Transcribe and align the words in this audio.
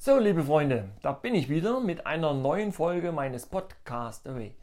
So, 0.00 0.16
liebe 0.16 0.44
Freunde, 0.44 0.90
da 1.02 1.10
bin 1.10 1.34
ich 1.34 1.48
wieder 1.48 1.80
mit 1.80 2.06
einer 2.06 2.32
neuen 2.32 2.72
Folge 2.72 3.10
meines 3.10 3.46
Podcast 3.46 4.28
Away. 4.28 4.54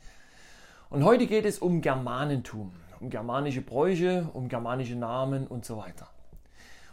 Und 0.90 1.04
heute 1.04 1.28
geht 1.28 1.44
es 1.44 1.60
um 1.60 1.82
Germanentum, 1.82 2.72
um 3.02 3.10
germanische 3.10 3.62
Bräuche, 3.62 4.30
um 4.32 4.48
germanische 4.48 4.96
Namen 4.96 5.46
und 5.46 5.66
so 5.66 5.76
weiter. 5.76 6.08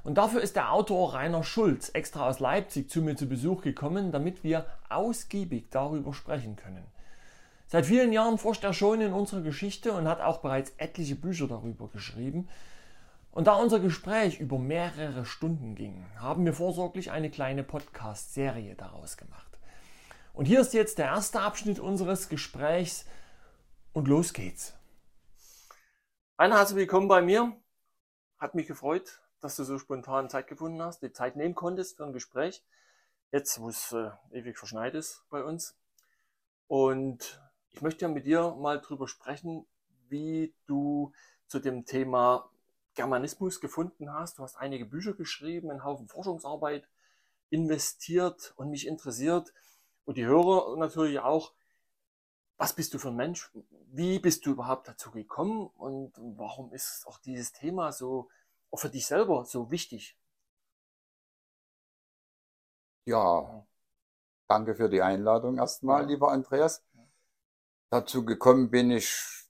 Und 0.03 0.19
dafür 0.19 0.41
ist 0.41 0.57
der 0.57 0.73
Autor 0.73 1.15
Rainer 1.15 1.45
Schulz 1.45 1.91
extra 1.95 2.29
aus 2.29 2.41
Leipzig 2.41 2.91
zu 2.91 3.01
mir 3.01 3.15
zu 3.15 3.29
Besuch 3.29 3.63
gekommen, 3.63 4.11
damit 4.11 4.43
wir 4.43 4.67
ausgiebig 4.89 5.67
darüber 5.71 6.13
sprechen 6.13 6.57
können. 6.57 6.83
Seit 7.69 7.87
vielen 7.87 8.13
Jahren 8.13 8.39
forscht 8.39 8.65
er 8.65 8.75
schon 8.75 9.01
in 9.03 9.13
unserer 9.13 9.43
Geschichte 9.43 9.93
und 9.93 10.09
hat 10.09 10.21
auch 10.21 10.39
bereits 10.39 10.73
etliche 10.79 11.15
Bücher 11.15 11.47
darüber 11.47 11.87
geschrieben. 11.87 12.49
Und 13.33 13.47
da 13.47 13.55
unser 13.55 13.81
Gespräch 13.81 14.41
über 14.41 14.59
mehrere 14.59 15.25
Stunden 15.25 15.75
ging, 15.75 16.07
haben 16.17 16.45
wir 16.45 16.53
vorsorglich 16.53 17.11
eine 17.11 17.31
kleine 17.31 17.65
Podcast-Serie 17.65 18.75
daraus 18.75 19.17
gemacht. 19.17 19.59
Und 20.35 20.45
hier 20.45 20.61
ist 20.61 20.75
jetzt 20.75 20.99
der 20.99 21.07
erste 21.07 21.41
Abschnitt 21.41 21.81
unseres 21.81 22.29
Gesprächs 22.29 23.07
und 23.95 24.07
los 24.07 24.35
geht's. 24.35 24.75
Ein 26.37 26.53
herzlich 26.53 26.77
willkommen 26.77 27.09
bei 27.09 27.23
mir. 27.23 27.57
Hat 28.39 28.55
mich 28.55 28.67
gefreut, 28.67 29.23
dass 29.41 29.57
du 29.57 29.65
so 29.65 29.79
spontan 29.79 30.29
Zeit 30.29 30.47
gefunden 30.47 30.83
hast, 30.83 31.01
die 31.01 31.13
Zeit 31.13 31.35
nehmen 31.35 31.55
konntest 31.55 31.97
für 31.97 32.05
ein 32.05 32.13
Gespräch. 32.13 32.63
Jetzt, 33.31 33.59
wo 33.61 33.71
es 33.71 33.93
äh, 33.93 34.11
ewig 34.33 34.59
verschneit 34.59 34.95
ist 34.95 35.25
bei 35.31 35.43
uns. 35.43 35.75
Und 36.67 37.41
ich 37.71 37.81
möchte 37.81 38.05
ja 38.05 38.11
mit 38.11 38.27
dir 38.27 38.55
mal 38.59 38.79
drüber 38.79 39.09
sprechen, 39.09 39.65
wie 40.11 40.55
du 40.67 41.15
zu 41.47 41.61
dem 41.61 41.87
Thema 41.87 42.51
Germanismus 42.95 43.61
gefunden 43.61 44.13
hast. 44.13 44.39
Du 44.39 44.43
hast 44.43 44.57
einige 44.57 44.87
Bücher 44.87 45.15
geschrieben, 45.15 45.71
einen 45.71 45.85
Haufen 45.85 46.09
Forschungsarbeit 46.09 46.89
investiert 47.51 48.55
und 48.57 48.71
mich 48.71 48.87
interessiert 48.87 49.53
und 50.05 50.17
die 50.17 50.27
Hörer 50.27 50.77
natürlich 50.77 51.21
auch, 51.21 51.53
was 52.57 52.75
bist 52.75 52.95
du 52.95 52.99
für 52.99 53.09
ein 53.09 53.17
Mensch? 53.17 53.51
Wie 53.89 54.19
bist 54.19 54.47
du 54.47 54.53
überhaupt 54.53 54.89
dazu 54.89 55.11
gekommen 55.11 55.67
und 55.77 56.13
warum 56.17 56.73
ist 56.73 57.07
auch 57.07 57.19
dieses 57.19 57.53
Thema 57.53 57.93
so 57.93 58.29
auch 58.71 58.79
für 58.79 58.89
dich 58.89 59.07
selber 59.07 59.45
so 59.45 59.71
wichtig? 59.71 60.17
Ja, 63.05 63.67
danke 64.49 64.77
für 64.77 64.89
die 64.89 65.03
Einladung 65.03 65.59
erstmal, 65.59 66.07
lieber 66.07 66.31
Andreas. 66.31 66.85
Dazu 67.91 68.25
gekommen 68.25 68.71
bin 68.71 68.91
ich 68.91 69.42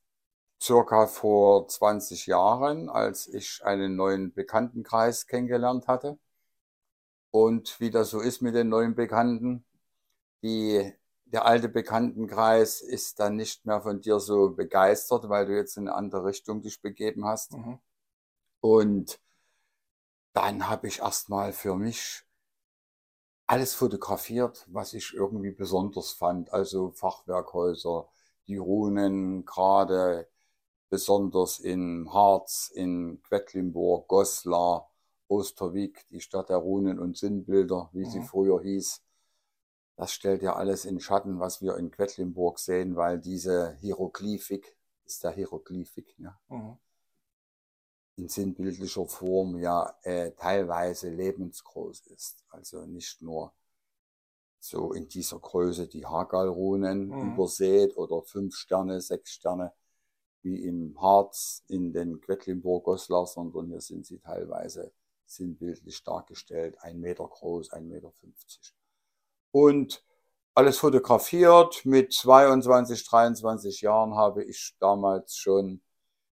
circa 0.62 1.08
vor 1.08 1.66
20 1.66 2.26
Jahren, 2.26 2.88
als 2.88 3.26
ich 3.26 3.64
einen 3.64 3.96
neuen 3.96 4.32
Bekanntenkreis 4.32 5.26
kennengelernt 5.26 5.88
hatte. 5.88 6.18
Und 7.32 7.80
wie 7.80 7.90
das 7.90 8.10
so 8.10 8.20
ist 8.20 8.42
mit 8.42 8.54
den 8.54 8.68
neuen 8.68 8.94
Bekannten, 8.94 9.64
die, 10.42 10.92
der 11.24 11.46
alte 11.46 11.68
Bekanntenkreis 11.68 12.80
ist 12.80 13.18
dann 13.18 13.36
nicht 13.36 13.66
mehr 13.66 13.80
von 13.82 14.00
dir 14.00 14.20
so 14.20 14.50
begeistert, 14.50 15.28
weil 15.28 15.46
du 15.46 15.56
jetzt 15.56 15.76
in 15.76 15.88
eine 15.88 15.96
andere 15.96 16.26
Richtung 16.26 16.62
dich 16.62 16.80
begeben 16.80 17.26
hast. 17.26 17.54
Mhm. 17.54 17.80
Und 18.60 19.20
dann 20.32 20.68
habe 20.68 20.86
ich 20.86 21.00
erstmal 21.00 21.52
für 21.52 21.74
mich 21.74 22.24
alles 23.46 23.74
fotografiert, 23.74 24.64
was 24.68 24.94
ich 24.94 25.12
irgendwie 25.14 25.50
besonders 25.50 26.12
fand. 26.12 26.52
Also 26.52 26.92
Fachwerkhäuser, 26.92 28.08
die 28.46 28.56
Runen, 28.58 29.44
gerade 29.44 30.28
besonders 30.92 31.58
in 31.58 32.12
Harz, 32.12 32.70
in 32.74 33.22
Quedlinburg, 33.22 34.08
Goslar, 34.08 34.90
Osterwieck, 35.26 36.06
die 36.10 36.20
Stadt 36.20 36.50
der 36.50 36.58
Runen 36.58 36.98
und 36.98 37.16
Sinnbilder, 37.16 37.88
wie 37.94 38.04
mhm. 38.04 38.10
sie 38.10 38.20
früher 38.20 38.60
hieß. 38.60 39.00
Das 39.96 40.12
stellt 40.12 40.42
ja 40.42 40.54
alles 40.54 40.84
in 40.84 41.00
Schatten, 41.00 41.40
was 41.40 41.62
wir 41.62 41.78
in 41.78 41.90
Quedlinburg 41.90 42.58
sehen, 42.58 42.94
weil 42.94 43.18
diese 43.18 43.78
Hieroglyphik, 43.80 44.76
ist 45.06 45.24
der 45.24 45.30
Hieroglyphik, 45.30 46.14
ja, 46.18 46.38
mhm 46.48 46.76
in 48.16 48.28
sinnbildlicher 48.28 49.06
Form 49.06 49.58
ja 49.58 49.96
äh, 50.02 50.32
teilweise 50.32 51.08
lebensgroß 51.08 52.08
ist. 52.08 52.44
Also 52.50 52.84
nicht 52.84 53.22
nur 53.22 53.54
so 54.60 54.92
in 54.92 55.08
dieser 55.08 55.38
Größe 55.38 55.88
die 55.88 56.04
Hagalrunen 56.04 57.08
mhm. 57.08 57.32
übersät 57.32 57.96
oder 57.96 58.20
fünf 58.20 58.54
Sterne, 58.54 59.00
sechs 59.00 59.32
Sterne 59.32 59.72
wie 60.42 60.64
im 60.64 61.00
Harz 61.00 61.62
in 61.68 61.92
den 61.92 62.20
Quedlinburg 62.20 62.84
Goslar, 62.84 63.26
sondern 63.26 63.68
hier 63.68 63.80
sind 63.80 64.06
sie 64.06 64.18
teilweise 64.18 64.92
sinnbildlich 65.26 66.02
dargestellt, 66.04 66.76
ein 66.80 67.00
Meter 67.00 67.26
groß, 67.26 67.72
ein 67.72 67.88
Meter 67.88 68.10
fünfzig. 68.12 68.74
Und 69.50 70.04
alles 70.54 70.78
fotografiert. 70.78 71.86
Mit 71.86 72.12
22, 72.12 73.04
23 73.04 73.80
Jahren 73.80 74.14
habe 74.14 74.44
ich 74.44 74.76
damals 74.78 75.36
schon 75.36 75.80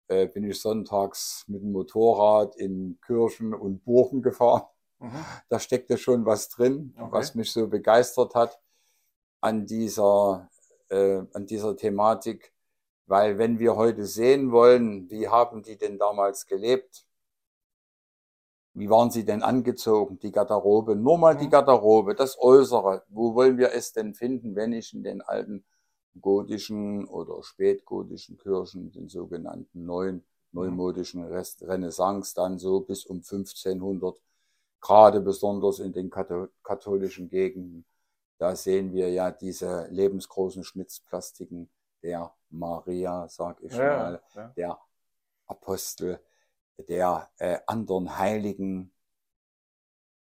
äh, 0.07 0.27
bin 0.27 0.43
ich 0.43 0.61
sonntags 0.61 1.45
mit 1.47 1.61
dem 1.61 1.71
Motorrad 1.71 2.55
in 2.55 2.99
Kirchen 3.05 3.53
und 3.53 3.83
Burgen 3.83 4.21
gefahren. 4.21 4.63
Mhm. 4.99 5.25
Da 5.49 5.59
steckte 5.59 5.97
schon 5.97 6.25
was 6.25 6.49
drin, 6.49 6.93
okay. 6.97 7.11
was 7.11 7.35
mich 7.35 7.51
so 7.51 7.67
begeistert 7.67 8.35
hat 8.35 8.59
an 9.41 9.65
dieser, 9.65 10.49
äh, 10.89 11.21
an 11.33 11.45
dieser 11.45 11.75
Thematik. 11.75 12.53
Weil 13.05 13.37
wenn 13.37 13.59
wir 13.59 13.75
heute 13.75 14.05
sehen 14.05 14.51
wollen, 14.51 15.09
wie 15.09 15.27
haben 15.27 15.63
die 15.63 15.77
denn 15.77 15.97
damals 15.97 16.45
gelebt? 16.45 17.05
Wie 18.73 18.89
waren 18.89 19.11
sie 19.11 19.25
denn 19.25 19.43
angezogen? 19.43 20.17
Die 20.19 20.31
Garderobe, 20.31 20.95
nur 20.95 21.17
mal 21.17 21.37
die 21.37 21.49
Garderobe, 21.49 22.15
das 22.15 22.39
Äußere. 22.39 23.03
Wo 23.09 23.35
wollen 23.35 23.57
wir 23.57 23.71
es 23.73 23.93
denn 23.93 24.15
finden, 24.15 24.55
wenn 24.55 24.73
ich 24.73 24.93
in 24.93 25.03
den 25.03 25.21
alten 25.21 25.63
gotischen 26.19 27.05
oder 27.05 27.43
spätgotischen 27.43 28.37
Kirchen, 28.37 28.91
den 28.91 29.09
sogenannten 29.09 29.85
neuen, 29.85 30.23
neumodischen 30.51 31.23
Renaissance, 31.23 32.33
dann 32.35 32.57
so 32.57 32.79
bis 32.81 33.05
um 33.05 33.17
1500, 33.17 34.21
gerade 34.81 35.21
besonders 35.21 35.79
in 35.79 35.93
den 35.93 36.09
katholischen 36.09 37.29
Gegenden. 37.29 37.85
Da 38.37 38.55
sehen 38.55 38.93
wir 38.93 39.09
ja 39.09 39.31
diese 39.31 39.87
lebensgroßen 39.89 40.63
Schnitzplastiken 40.63 41.69
der 42.03 42.33
Maria, 42.49 43.27
sag 43.29 43.61
ich 43.61 43.73
ja, 43.73 43.97
mal, 43.97 44.21
ja. 44.35 44.47
der 44.55 44.79
Apostel, 45.47 46.19
der 46.77 47.29
äh, 47.37 47.59
anderen 47.65 48.17
Heiligen. 48.17 48.91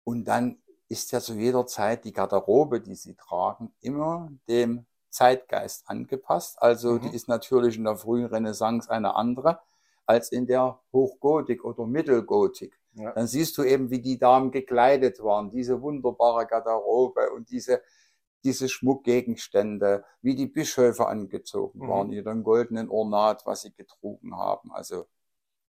Und 0.04 0.26
dann 0.26 0.62
ist 0.88 1.12
ja 1.12 1.20
zu 1.20 1.34
jeder 1.34 1.66
Zeit 1.68 2.06
die 2.06 2.14
Garderobe, 2.14 2.82
die 2.82 2.96
sie 2.96 3.16
tragen, 3.16 3.74
immer 3.82 4.32
dem 4.48 4.86
Zeitgeist 5.10 5.90
angepasst. 5.90 6.62
Also 6.62 6.94
mhm. 6.94 7.02
die 7.02 7.16
ist 7.16 7.28
natürlich 7.28 7.78
in 7.78 7.84
der 7.84 7.98
frühen 7.98 8.26
Renaissance 8.26 8.90
eine 8.90 9.16
andere 9.16 9.60
als 10.06 10.32
in 10.32 10.48
der 10.48 10.80
Hochgotik 10.94 11.66
oder 11.66 11.86
Mittelgotik. 11.86 12.80
Ja. 12.94 13.12
Dann 13.12 13.28
siehst 13.28 13.58
du 13.58 13.64
eben, 13.64 13.92
wie 13.92 14.02
die 14.02 14.18
Damen 14.18 14.52
gekleidet 14.52 15.22
waren, 15.22 15.52
diese 15.52 15.82
wunderbare 15.82 16.48
Garderobe 16.48 17.30
und 17.32 17.52
diese, 17.52 17.82
diese 18.48 18.70
Schmuckgegenstände, 18.70 20.06
wie 20.22 20.34
die 20.34 20.48
Bischöfe 20.48 21.08
angezogen 21.08 21.80
mhm. 21.80 21.90
waren, 21.90 22.12
ihren 22.14 22.44
goldenen 22.44 22.90
Ornat, 22.90 23.46
was 23.46 23.64
sie 23.64 23.74
getrunken 23.74 24.38
haben. 24.38 24.72
Also 24.72 25.06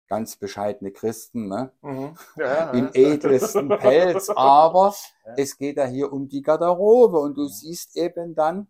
ganz 0.09 0.37
bescheidene 0.37 0.91
Christen, 0.91 1.49
ne? 1.49 1.71
Mhm. 1.83 2.16
Ja, 2.37 2.71
im 2.72 2.88
edelsten 2.94 3.69
Pelz. 3.69 4.31
Aber 4.31 4.94
ja. 5.27 5.34
es 5.37 5.59
geht 5.59 5.77
ja 5.77 5.84
hier 5.84 6.10
um 6.12 6.28
die 6.28 6.41
Garderobe 6.41 7.19
und 7.19 7.34
du 7.37 7.47
siehst 7.47 7.94
eben 7.97 8.34
dann, 8.34 8.69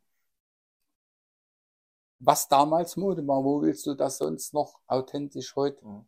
was 2.18 2.48
damals 2.48 2.96
Mode 2.96 3.24
war. 3.26 3.44
Wo 3.44 3.62
willst 3.62 3.86
du 3.86 3.94
das 3.94 4.18
sonst 4.18 4.52
noch 4.52 4.80
authentisch 4.88 5.54
heute 5.54 5.84
mhm. 5.86 6.06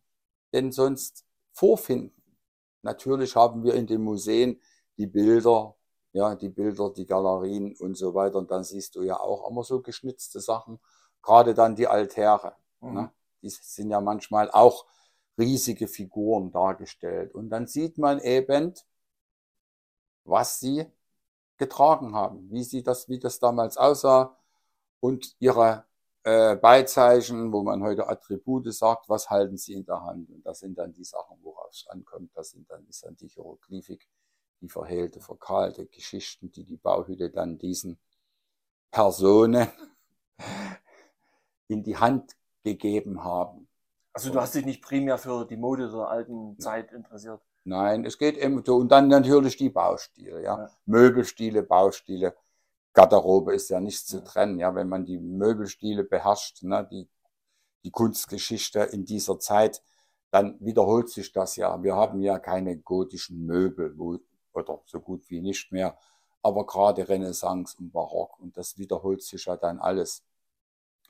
denn 0.53 0.73
sonst 0.73 1.25
vorfinden? 1.53 2.23
Natürlich 2.83 3.37
haben 3.37 3.63
wir 3.63 3.75
in 3.75 3.87
den 3.87 4.03
Museen 4.03 4.61
die 4.97 5.07
Bilder, 5.07 5.77
ja, 6.15 6.37
die 6.37 6.49
Bilder, 6.49 6.91
die 6.91 7.07
Galerien 7.07 7.75
und 7.77 7.97
so 7.97 8.15
weiter. 8.15 8.39
Und 8.39 8.51
dann 8.51 8.63
siehst 8.63 8.95
du 8.95 9.03
ja 9.03 9.19
auch 9.19 9.51
immer 9.51 9.65
so 9.65 9.83
geschnitzte 9.83 10.41
Sachen. 10.41 10.79
Gerade 11.23 11.55
dann 11.55 11.75
die 11.75 11.89
Altäre. 11.89 12.55
Mhm. 12.81 12.95
Ne? 12.95 13.13
Die 13.43 13.51
sind 13.51 13.91
ja 13.91 14.01
manchmal 14.01 14.49
auch 14.51 14.87
riesige 15.37 15.89
Figuren 15.89 16.53
dargestellt. 16.53 17.35
Und 17.35 17.51
dann 17.51 17.67
sieht 17.67 17.99
man 17.99 18.21
eben, 18.21 18.75
was 20.23 20.61
sie 20.61 20.87
getragen 21.57 22.15
haben, 22.15 22.49
wie 22.51 22.63
sie 22.63 22.85
das, 22.85 23.09
wie 23.09 23.19
das 23.19 23.41
damals 23.41 23.77
aussah 23.77 24.37
und 25.01 25.35
ihre 25.41 25.85
äh, 26.23 26.55
Beizeichen, 26.55 27.53
wo 27.53 27.65
man 27.65 27.83
heute 27.83 28.09
Attribute 28.09 28.73
sagt, 28.73 29.09
was 29.09 29.31
halten 29.31 29.57
Sie 29.57 29.75
in 29.75 29.85
der 29.85 30.03
Hand? 30.03 30.31
Und 30.31 30.47
das 30.47 30.61
sind 30.61 30.79
dann 30.79 30.93
die 30.93 31.05
Sachen, 31.05 31.39
worauf 31.43 31.73
es 31.73 31.87
ankommt. 31.89 32.31
Das 32.35 32.51
sind 32.51 32.71
dann, 32.71 32.87
ist 32.87 33.05
dann 33.05 33.17
die 33.17 33.29
Hieroglyphik, 33.29 34.09
die 34.65 34.71
verhehlte, 34.71 35.21
verkahlte 35.21 35.85
Geschichten, 35.85 36.51
die 36.51 36.65
die 36.65 36.79
Bauhütte 36.79 37.29
dann 37.29 37.59
diesen 37.59 37.99
Personen 38.91 39.69
in 41.69 41.83
die 41.83 41.99
Hand 41.99 42.35
gegeben 42.63 43.23
haben. 43.23 43.69
Also 44.15 44.33
du 44.33 44.41
hast 44.41 44.55
dich 44.55 44.65
nicht 44.65 44.83
primär 44.83 45.19
für 45.19 45.45
die 45.45 45.59
Mode 45.59 45.91
der 45.91 46.09
alten 46.09 46.59
Zeit 46.59 46.93
interessiert? 46.93 47.43
Nein, 47.65 48.07
es 48.07 48.17
geht 48.17 48.39
eben 48.39 48.65
so. 48.65 48.77
Und 48.77 48.91
dann 48.91 49.09
natürlich 49.09 49.57
die 49.57 49.71
Baustile, 49.71 50.43
ja. 50.43 50.59
Ja. 50.59 50.71
Möbelstile, 50.87 51.63
Baustile. 51.63 52.35
Garderobe 52.95 53.55
ist 53.55 53.69
ja 53.71 53.81
nicht 53.81 54.07
zu 54.07 54.23
trennen, 54.23 54.59
ja. 54.59 54.75
Wenn 54.75 54.89
man 54.89 55.05
die 55.05 55.19
Möbelstile 55.19 56.05
beherrscht, 56.05 56.63
ne, 56.63 56.87
die, 56.91 57.09
die 57.85 57.91
Kunstgeschichte 57.91 58.81
in 58.81 59.05
dieser 59.05 59.39
Zeit, 59.41 59.83
dann 60.31 60.57
wiederholt 60.61 61.11
sich 61.11 61.33
das 61.33 61.57
ja. 61.57 61.83
Wir 61.83 61.97
haben 61.97 62.21
ja 62.23 62.39
keine 62.39 62.79
gotischen 62.79 63.45
Möbel, 63.45 63.99
wo, 63.99 64.19
oder 64.57 64.81
so 64.87 65.01
gut 65.01 65.29
wie 65.31 65.41
nicht 65.41 65.73
mehr. 65.73 65.97
Aber 66.43 66.67
gerade 66.67 67.09
Renaissance 67.09 67.77
und 67.79 67.91
Barock, 67.93 68.39
und 68.41 68.57
das 68.57 68.79
wiederholt 68.79 69.23
sich 69.23 69.47
ja 69.47 69.57
dann 69.57 69.79
alles. 69.81 70.25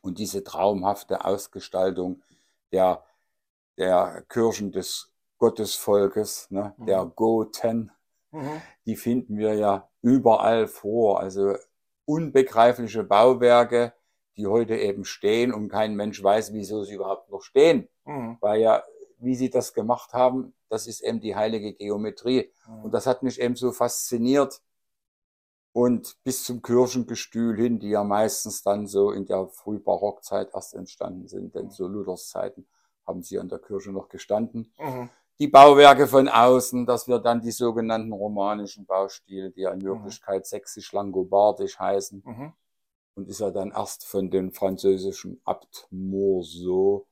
Und 0.00 0.18
diese 0.18 0.44
traumhafte 0.44 1.24
Ausgestaltung 1.24 2.22
der, 2.72 3.04
der 3.78 4.24
Kirchen 4.28 4.70
des 4.70 5.10
Gottesvolkes, 5.38 6.50
ne, 6.50 6.74
Mhm. 6.76 6.86
der 6.86 7.04
Goten, 7.06 7.90
Mhm. 8.30 8.62
die 8.86 8.96
finden 8.96 9.38
wir 9.38 9.54
ja 9.54 9.88
überall 10.02 10.66
vor. 10.68 11.20
Also 11.20 11.56
unbegreifliche 12.04 13.02
Bauwerke, 13.02 13.92
die 14.36 14.46
heute 14.46 14.76
eben 14.76 15.04
stehen 15.04 15.52
und 15.52 15.68
kein 15.68 15.94
Mensch 15.96 16.22
weiß, 16.22 16.52
wieso 16.52 16.84
sie 16.84 16.94
überhaupt 16.94 17.30
noch 17.30 17.42
stehen. 17.42 17.88
Mhm. 18.04 18.36
Weil 18.40 18.60
ja, 18.60 18.82
wie 19.24 19.34
sie 19.34 19.50
das 19.50 19.74
gemacht 19.74 20.12
haben, 20.12 20.54
das 20.68 20.86
ist 20.86 21.00
eben 21.00 21.20
die 21.20 21.36
heilige 21.36 21.72
Geometrie. 21.74 22.52
Mhm. 22.66 22.84
Und 22.84 22.94
das 22.94 23.06
hat 23.06 23.22
mich 23.22 23.40
eben 23.40 23.56
so 23.56 23.72
fasziniert. 23.72 24.60
Und 25.72 26.22
bis 26.22 26.44
zum 26.44 26.62
Kirchengestühl 26.62 27.56
hin, 27.56 27.80
die 27.80 27.90
ja 27.90 28.04
meistens 28.04 28.62
dann 28.62 28.86
so 28.86 29.10
in 29.10 29.26
der 29.26 29.48
Frühbarockzeit 29.48 30.50
erst 30.54 30.74
entstanden 30.74 31.26
sind, 31.26 31.54
denn 31.56 31.70
zu 31.70 31.88
Luthers 31.88 32.28
Zeiten 32.28 32.66
haben 33.06 33.22
sie 33.22 33.38
an 33.40 33.48
der 33.48 33.58
Kirche 33.58 33.90
noch 33.90 34.08
gestanden. 34.08 34.72
Mhm. 34.78 35.10
Die 35.40 35.48
Bauwerke 35.48 36.06
von 36.06 36.28
außen, 36.28 36.86
dass 36.86 37.08
wir 37.08 37.18
dann 37.18 37.40
die 37.40 37.50
sogenannten 37.50 38.12
romanischen 38.12 38.86
Baustile, 38.86 39.50
die 39.50 39.62
ja 39.62 39.72
in 39.72 39.82
Wirklichkeit 39.82 40.46
sächsisch-langobardisch 40.46 41.76
heißen, 41.80 42.22
Mhm. 42.24 42.52
und 43.16 43.28
ist 43.28 43.40
ja 43.40 43.50
dann 43.50 43.72
erst 43.72 44.06
von 44.06 44.30
dem 44.30 44.52
französischen 44.52 45.40
Abt 45.44 45.88
Morceau 45.90 47.08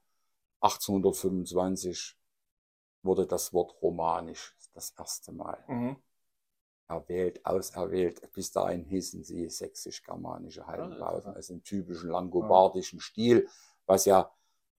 1825 0.62 2.16
wurde 3.02 3.26
das 3.26 3.52
Wort 3.52 3.74
romanisch 3.82 4.56
das 4.74 4.94
erste 4.98 5.32
Mal 5.32 5.62
Mhm. 5.68 5.96
erwählt, 6.88 7.44
auserwählt. 7.44 8.32
Bis 8.32 8.52
dahin 8.52 8.84
hießen 8.84 9.24
sie 9.24 9.48
sächsisch-germanische 9.48 10.60
interessant. 10.60 11.36
also 11.36 11.54
im 11.54 11.64
typischen 11.64 12.10
langobardischen 12.10 13.00
Stil, 13.00 13.48
was 13.86 14.04
ja 14.04 14.30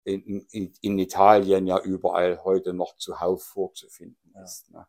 in, 0.05 0.46
in, 0.50 0.73
in 0.81 0.99
Italien 0.99 1.67
ja 1.67 1.79
überall 1.81 2.43
heute 2.44 2.73
noch 2.73 2.96
zuhauf 2.96 3.43
vorzufinden 3.44 4.32
Ja. 4.35 4.43
ist. 4.43 4.70
Ne? 4.70 4.87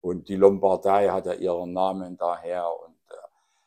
Und 0.00 0.28
die 0.28 0.36
Lombardei 0.36 1.10
hat 1.10 1.26
ja 1.26 1.34
ihren 1.34 1.72
Namen 1.72 2.16
daher. 2.16 2.68
Und, 2.84 2.96
äh, 3.10 3.14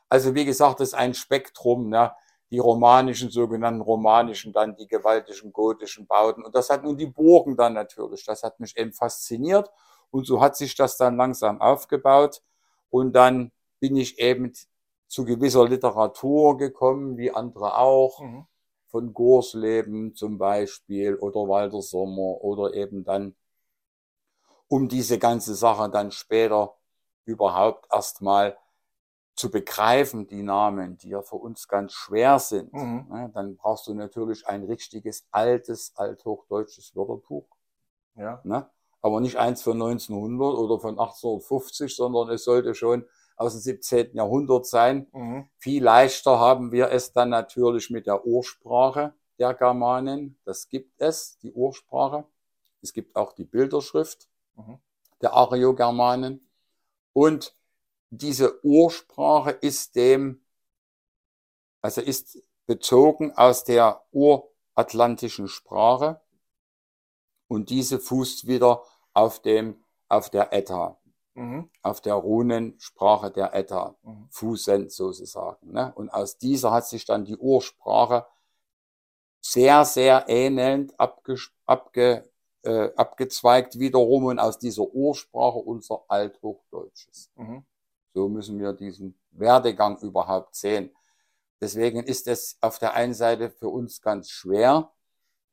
also 0.09 0.33
wie 0.35 0.45
gesagt, 0.45 0.79
das 0.79 0.89
ist 0.89 0.93
ein 0.95 1.13
Spektrum. 1.13 1.89
Ne? 1.89 2.13
Die 2.53 2.59
romanischen, 2.59 3.31
sogenannten 3.31 3.81
romanischen, 3.81 4.53
dann 4.53 4.77
die 4.77 4.87
gewaltigen 4.87 5.51
gotischen 5.51 6.07
Bauten. 6.07 6.45
Und 6.45 6.55
das 6.55 6.69
hat 6.69 6.83
nun 6.83 6.97
die 6.97 7.07
Burgen 7.07 7.57
dann 7.57 7.73
natürlich. 7.73 8.23
Das 8.25 8.43
hat 8.43 8.59
mich 8.61 8.77
eben 8.77 8.93
fasziniert. 8.93 9.71
Und 10.11 10.27
so 10.27 10.39
hat 10.39 10.55
sich 10.55 10.75
das 10.75 10.97
dann 10.97 11.17
langsam 11.17 11.59
aufgebaut. 11.61 12.43
Und 12.91 13.13
dann 13.13 13.51
bin 13.81 13.97
ich 13.97 14.19
eben 14.19 14.53
zu 15.07 15.25
gewisser 15.25 15.67
Literatur 15.67 16.57
gekommen, 16.57 17.17
wie 17.17 17.31
andere 17.31 17.77
auch, 17.77 18.21
Mhm. 18.21 18.45
von 18.87 19.13
Gorsleben 19.13 20.15
zum 20.15 20.37
Beispiel 20.37 21.15
oder 21.15 21.49
Walter 21.49 21.81
Sommer 21.81 22.41
oder 22.43 22.75
eben 22.75 23.03
dann, 23.03 23.35
um 24.67 24.87
diese 24.87 25.19
ganze 25.19 25.55
Sache 25.55 25.89
dann 25.89 26.11
später 26.11 26.75
überhaupt 27.25 27.87
erstmal 27.91 28.57
zu 29.35 29.49
begreifen, 29.49 30.27
die 30.27 30.43
Namen, 30.43 30.97
die 30.97 31.09
ja 31.09 31.21
für 31.21 31.37
uns 31.37 31.67
ganz 31.67 31.93
schwer 31.93 32.39
sind. 32.39 32.71
Mhm. 32.73 33.07
Ne, 33.09 33.31
Dann 33.33 33.55
brauchst 33.55 33.87
du 33.87 33.93
natürlich 33.93 34.47
ein 34.47 34.63
richtiges 34.63 35.25
altes 35.31 35.93
althochdeutsches 35.95 36.95
Wörterbuch. 36.95 37.47
Ja. 38.15 38.41
Ne? 38.43 38.69
Aber 39.01 39.19
nicht 39.19 39.37
eins 39.37 39.63
von 39.63 39.81
1900 39.81 40.57
oder 40.57 40.79
von 40.79 40.99
1850, 40.99 41.95
sondern 41.95 42.29
es 42.29 42.43
sollte 42.43 42.75
schon 42.75 43.05
aus 43.35 43.53
dem 43.53 43.61
17. 43.61 44.15
Jahrhundert 44.15 44.65
sein. 44.67 45.07
Mhm. 45.11 45.49
Viel 45.57 45.83
leichter 45.83 46.39
haben 46.39 46.71
wir 46.71 46.91
es 46.91 47.11
dann 47.11 47.29
natürlich 47.29 47.89
mit 47.89 48.05
der 48.05 48.25
Ursprache 48.25 49.13
der 49.39 49.55
Germanen. 49.55 50.37
Das 50.45 50.69
gibt 50.69 51.01
es, 51.01 51.39
die 51.39 51.51
Ursprache. 51.51 52.25
Es 52.81 52.93
gibt 52.93 53.15
auch 53.15 53.33
die 53.33 53.45
Bilderschrift 53.45 54.29
Mhm. 54.55 54.77
der 55.21 55.33
Ariogermanen. 55.33 56.47
Und 57.13 57.55
diese 58.17 58.63
Ursprache 58.63 59.51
ist 59.51 59.95
dem, 59.95 60.43
also 61.81 62.01
ist 62.01 62.37
bezogen 62.65 63.31
aus 63.31 63.63
der 63.63 64.03
uratlantischen 64.11 65.47
Sprache. 65.47 66.21
Und 67.47 67.69
diese 67.69 67.99
fußt 67.99 68.47
wieder 68.47 68.83
auf 69.13 69.41
dem, 69.41 69.83
auf 70.09 70.29
der 70.29 70.53
Etta, 70.53 70.99
Mhm. 71.35 71.69
auf 71.81 72.01
der 72.01 72.13
Runensprache 72.13 73.31
der 73.31 73.53
Etta 73.53 73.95
Mhm. 74.03 74.27
fußend 74.29 74.91
sozusagen. 74.91 75.71
Ne? 75.71 75.91
Und 75.95 76.09
aus 76.09 76.37
dieser 76.37 76.71
hat 76.71 76.87
sich 76.87 77.05
dann 77.05 77.25
die 77.25 77.37
Ursprache 77.37 78.25
sehr, 79.41 79.83
sehr 79.85 80.25
ähnelnd 80.29 80.97
abge, 80.99 81.35
abge, 81.65 82.29
äh, 82.61 82.91
abgezweigt 82.95 83.77
wiederum 83.77 84.25
und 84.25 84.39
aus 84.39 84.57
dieser 84.57 84.83
Ursprache 84.83 85.57
unser 85.57 86.05
Althochdeutsches. 86.07 87.29
Mhm. 87.35 87.65
So 88.13 88.29
müssen 88.29 88.59
wir 88.59 88.73
diesen 88.73 89.15
Werdegang 89.31 89.97
überhaupt 89.99 90.55
sehen. 90.55 90.91
Deswegen 91.61 92.03
ist 92.03 92.27
es 92.27 92.57
auf 92.61 92.77
der 92.77 92.93
einen 92.93 93.13
Seite 93.13 93.49
für 93.49 93.69
uns 93.69 94.01
ganz 94.01 94.29
schwer, 94.29 94.91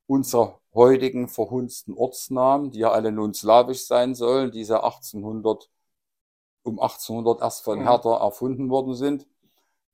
unsere 0.06 0.58
heutigen 0.74 1.28
verhunzten 1.28 1.94
Ortsnamen, 1.94 2.70
die 2.72 2.80
ja 2.80 2.90
alle 2.90 3.12
nun 3.12 3.32
slawisch 3.32 3.86
sein 3.86 4.14
sollen, 4.14 4.50
diese 4.50 4.82
1800, 4.82 5.70
um 6.64 6.78
1800 6.80 7.40
erst 7.42 7.64
von 7.64 7.78
Mhm. 7.78 7.84
Hertha 7.84 8.16
erfunden 8.18 8.68
worden 8.70 8.94
sind. 8.94 9.26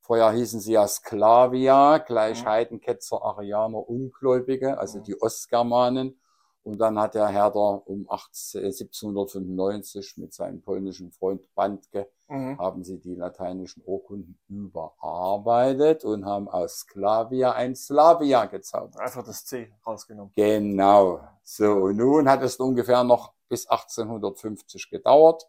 Vorher 0.01 0.31
hießen 0.31 0.59
sie 0.59 0.73
ja 0.73 0.87
Sklavia, 0.87 1.99
gleich 1.99 2.43
Mhm. 2.43 2.47
Heiden, 2.47 2.79
Ketzer, 2.79 3.21
Arianer, 3.23 3.87
Ungläubige, 3.87 4.77
also 4.77 4.99
Mhm. 4.99 5.03
die 5.03 5.21
Ostgermanen. 5.21 6.19
Und 6.67 6.79
dann 6.79 6.99
hat 6.99 7.15
der 7.15 7.29
Herder 7.29 7.87
um 7.87 8.05
18, 8.09 8.65
1795 8.65 10.17
mit 10.17 10.33
seinem 10.33 10.61
polnischen 10.61 11.11
Freund 11.11 11.41
Bandke 11.55 12.09
Mhm. 12.29 12.59
haben 12.59 12.83
sie 12.83 12.99
die 12.99 13.15
lateinischen 13.15 13.81
Urkunden 13.85 14.37
überarbeitet 14.49 16.03
und 16.03 16.25
haben 16.25 16.49
aus 16.49 16.79
Sklavia 16.79 17.53
ein 17.53 17.73
Slavia 17.73 18.47
gezaubert. 18.47 18.99
Einfach 18.99 19.23
das 19.23 19.45
C 19.45 19.73
rausgenommen. 19.85 20.33
Genau. 20.35 21.21
So, 21.43 21.71
und 21.71 21.95
nun 21.95 22.29
hat 22.29 22.43
es 22.43 22.57
ungefähr 22.57 23.05
noch 23.05 23.31
bis 23.47 23.65
1850 23.67 24.89
gedauert, 24.89 25.47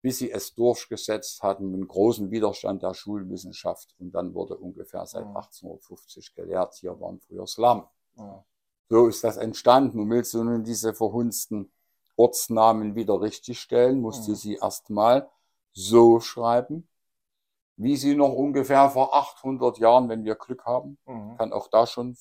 bis 0.00 0.18
sie 0.18 0.30
es 0.30 0.54
durchgesetzt 0.54 1.42
hatten 1.42 1.72
mit 1.72 1.88
großem 1.88 2.30
Widerstand 2.30 2.84
der 2.84 2.94
Schulwissenschaft. 2.94 3.96
Und 3.98 4.12
dann 4.12 4.32
wurde 4.32 4.56
ungefähr 4.56 5.04
seit 5.06 5.26
Mhm. 5.26 5.36
1850 5.36 6.34
gelehrt, 6.36 6.74
hier 6.76 7.00
waren 7.00 7.18
früher 7.18 7.48
Slam. 7.48 7.88
Ja. 8.16 8.44
So 8.88 9.08
ist 9.08 9.24
das 9.24 9.36
entstanden. 9.36 10.00
Und 10.00 10.10
willst 10.10 10.34
du 10.34 10.42
nun 10.44 10.64
diese 10.64 10.94
verhunzten 10.94 11.70
Ortsnamen 12.16 12.94
wieder 12.94 13.20
richtigstellen, 13.20 14.00
musst 14.00 14.26
du 14.26 14.32
Mhm. 14.32 14.36
sie 14.36 14.54
erstmal 14.56 15.28
so 15.72 16.20
schreiben, 16.20 16.88
wie 17.76 17.96
sie 17.96 18.14
noch 18.14 18.32
ungefähr 18.32 18.88
vor 18.90 19.14
800 19.14 19.78
Jahren, 19.78 20.08
wenn 20.08 20.24
wir 20.24 20.34
Glück 20.36 20.64
haben, 20.64 20.98
Mhm. 21.06 21.36
kann 21.36 21.52
auch 21.52 21.68
da 21.68 21.86
schon 21.86 22.16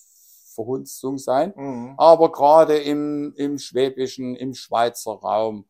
Verhunstung 0.54 1.18
sein, 1.18 1.54
Mhm. 1.56 1.94
aber 1.98 2.32
gerade 2.32 2.78
im, 2.78 3.34
im 3.36 3.58
schwäbischen, 3.58 4.36
im 4.36 4.54
Schweizer 4.54 5.14
Raum 5.14 5.66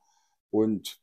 und 0.51 0.99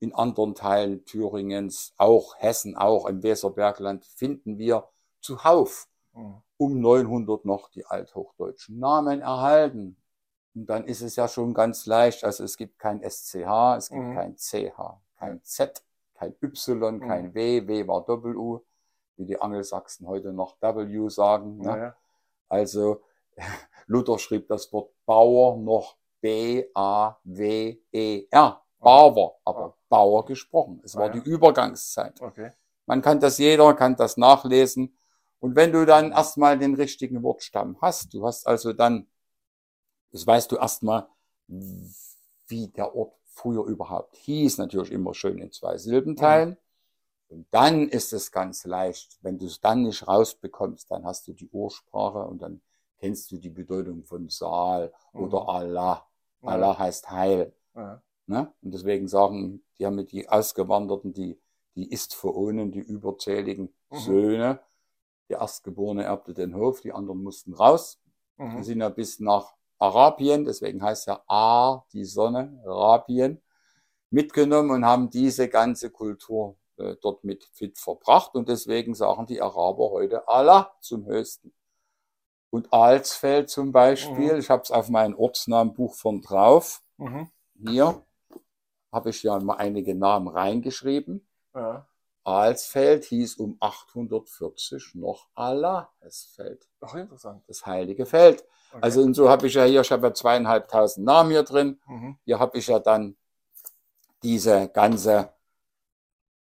in 0.00 0.14
anderen 0.14 0.54
Teilen 0.54 1.04
Thüringens, 1.04 1.92
auch 1.98 2.34
Hessen, 2.38 2.76
auch 2.76 3.06
im 3.06 3.22
Weserbergland, 3.22 4.04
finden 4.06 4.58
wir 4.58 4.88
zuhauf 5.20 5.86
Mhm. 6.14 6.42
Um 6.60 6.78
900 6.80 7.44
noch 7.46 7.70
die 7.70 7.86
althochdeutschen 7.86 8.78
Namen 8.78 9.22
erhalten. 9.22 9.96
Und 10.54 10.66
dann 10.68 10.84
ist 10.84 11.00
es 11.00 11.16
ja 11.16 11.26
schon 11.26 11.54
ganz 11.54 11.86
leicht. 11.86 12.22
Also 12.22 12.44
es 12.44 12.56
gibt 12.58 12.78
kein 12.78 13.00
SCH, 13.02 13.76
es 13.78 13.88
gibt 13.88 14.02
Mhm. 14.02 14.14
kein 14.14 14.36
CH, 14.36 15.00
kein 15.16 15.42
Z, 15.42 15.82
kein 16.14 16.34
Y, 16.42 16.96
Mhm. 16.98 17.08
kein 17.08 17.34
W, 17.34 17.66
W 17.66 17.88
war 17.88 18.04
Doppel-U, 18.04 18.60
wie 19.16 19.24
die 19.24 19.40
Angelsachsen 19.40 20.06
heute 20.06 20.32
noch 20.34 20.56
W 20.60 21.08
sagen. 21.08 21.58
Ne? 21.58 21.78
Ja. 21.78 21.96
Also 22.48 23.00
Luther 23.86 24.18
schrieb 24.18 24.48
das 24.48 24.70
Wort 24.72 24.90
Bauer 25.06 25.56
noch 25.56 25.96
B-A-W-E-R. 26.20 27.16
Bauer, 28.82 29.36
aber 29.44 29.74
Bauer 29.88 30.24
gesprochen. 30.24 30.80
Es 30.84 30.96
Ah, 30.96 31.00
war 31.00 31.06
ja. 31.06 31.12
die 31.20 31.30
Übergangszeit. 31.30 32.20
Okay. 32.20 32.50
Man 32.86 33.02
kann 33.02 33.20
das, 33.20 33.38
jeder 33.38 33.74
kann 33.74 33.94
das 33.96 34.16
nachlesen. 34.16 34.96
Und 35.40 35.56
wenn 35.56 35.72
du 35.72 35.84
dann 35.86 36.12
erstmal 36.12 36.58
den 36.58 36.74
richtigen 36.74 37.22
Wortstamm 37.22 37.76
hast, 37.80 38.12
du 38.14 38.26
hast 38.26 38.46
also 38.46 38.72
dann, 38.72 39.06
das 40.12 40.26
weißt 40.26 40.52
du 40.52 40.56
erstmal, 40.56 41.08
wie 41.48 42.68
der 42.68 42.94
Ort 42.94 43.14
früher 43.24 43.64
überhaupt 43.64 44.16
hieß, 44.16 44.58
natürlich 44.58 44.92
immer 44.92 45.14
schön 45.14 45.38
in 45.38 45.50
zwei 45.50 45.78
Silben 45.78 46.14
teilen. 46.16 46.56
Und 47.28 47.46
dann 47.52 47.88
ist 47.88 48.12
es 48.12 48.32
ganz 48.32 48.64
leicht. 48.64 49.18
Wenn 49.22 49.38
du 49.38 49.46
es 49.46 49.60
dann 49.60 49.82
nicht 49.84 50.06
rausbekommst, 50.06 50.90
dann 50.90 51.04
hast 51.04 51.28
du 51.28 51.32
die 51.32 51.48
Ursprache 51.50 52.24
und 52.26 52.42
dann 52.42 52.60
kennst 52.98 53.30
du 53.30 53.38
die 53.38 53.50
Bedeutung 53.50 54.04
von 54.04 54.28
Saal 54.28 54.92
oder 55.12 55.42
Mhm. 55.42 55.48
Allah. 55.48 56.06
Ja. 56.42 56.48
Allah 56.48 56.78
heißt 56.78 57.10
Heil. 57.10 57.54
Ne? 58.26 58.52
Und 58.62 58.74
deswegen 58.74 59.08
sagen 59.08 59.62
die 59.78 59.86
haben 59.86 60.04
die 60.06 60.28
Ausgewanderten, 60.28 61.14
die, 61.14 61.40
die 61.76 61.90
Istphoonen, 61.90 62.72
die 62.72 62.80
überzähligen 62.80 63.72
Mhm. 63.90 63.96
Söhne. 63.96 64.60
Der 65.30 65.38
Erstgeborene 65.38 66.04
erbte 66.04 66.34
den 66.34 66.54
Hof, 66.54 66.80
die 66.82 66.92
anderen 66.92 67.22
mussten 67.22 67.54
raus. 67.54 67.98
Wir 68.36 68.46
Mhm. 68.46 68.62
sind 68.62 68.80
ja 68.80 68.88
bis 68.88 69.20
nach 69.20 69.54
Arabien, 69.78 70.44
deswegen 70.44 70.82
heißt 70.82 71.06
ja 71.06 71.22
A, 71.26 71.84
die 71.92 72.04
Sonne, 72.04 72.60
Arabien, 72.66 73.40
mitgenommen 74.10 74.70
und 74.70 74.84
haben 74.84 75.08
diese 75.08 75.48
ganze 75.48 75.90
Kultur 75.90 76.56
äh, 76.76 76.96
dort 77.00 77.24
mit 77.24 77.44
fit 77.44 77.78
verbracht. 77.78 78.34
Und 78.34 78.48
deswegen 78.48 78.94
sagen 78.94 79.26
die 79.26 79.40
Araber 79.40 79.90
heute 79.90 80.26
Allah 80.26 80.72
zum 80.80 81.04
Höchsten. 81.06 81.52
Und 82.50 82.72
Alsfeld 82.72 83.50
zum 83.50 83.70
Beispiel, 83.70 84.32
Mhm. 84.32 84.38
ich 84.40 84.50
habe 84.50 84.62
es 84.62 84.70
auf 84.70 84.88
mein 84.88 85.14
Ortsnamenbuch 85.14 85.94
von 85.94 86.20
drauf. 86.22 86.82
Mhm. 86.96 87.30
Hier 87.54 88.02
habe 88.90 89.10
ich 89.10 89.22
ja 89.22 89.38
mal 89.38 89.56
einige 89.56 89.94
Namen 89.94 90.26
reingeschrieben. 90.28 91.28
Ja. 91.54 91.86
Alsfeld 92.24 93.04
hieß 93.04 93.36
um 93.36 93.56
840 93.60 94.94
noch 94.94 95.28
Allahsfeld, 95.34 96.68
Ach, 96.80 96.94
interessant. 96.94 97.42
das 97.48 97.64
heilige 97.66 98.06
Feld. 98.06 98.44
Okay. 98.70 98.78
Also 98.82 99.02
und 99.02 99.14
so 99.14 99.28
habe 99.28 99.46
ich 99.46 99.54
ja 99.54 99.64
hier, 99.64 99.80
ich 99.80 99.90
habe 99.90 100.08
ja 100.08 100.14
zweieinhalbtausend 100.14 101.04
Namen 101.04 101.30
hier 101.30 101.42
drin. 101.42 101.80
Mhm. 101.86 102.18
Hier 102.24 102.38
habe 102.38 102.58
ich 102.58 102.66
ja 102.66 102.78
dann 102.78 103.16
diese 104.22 104.68
ganze 104.68 105.32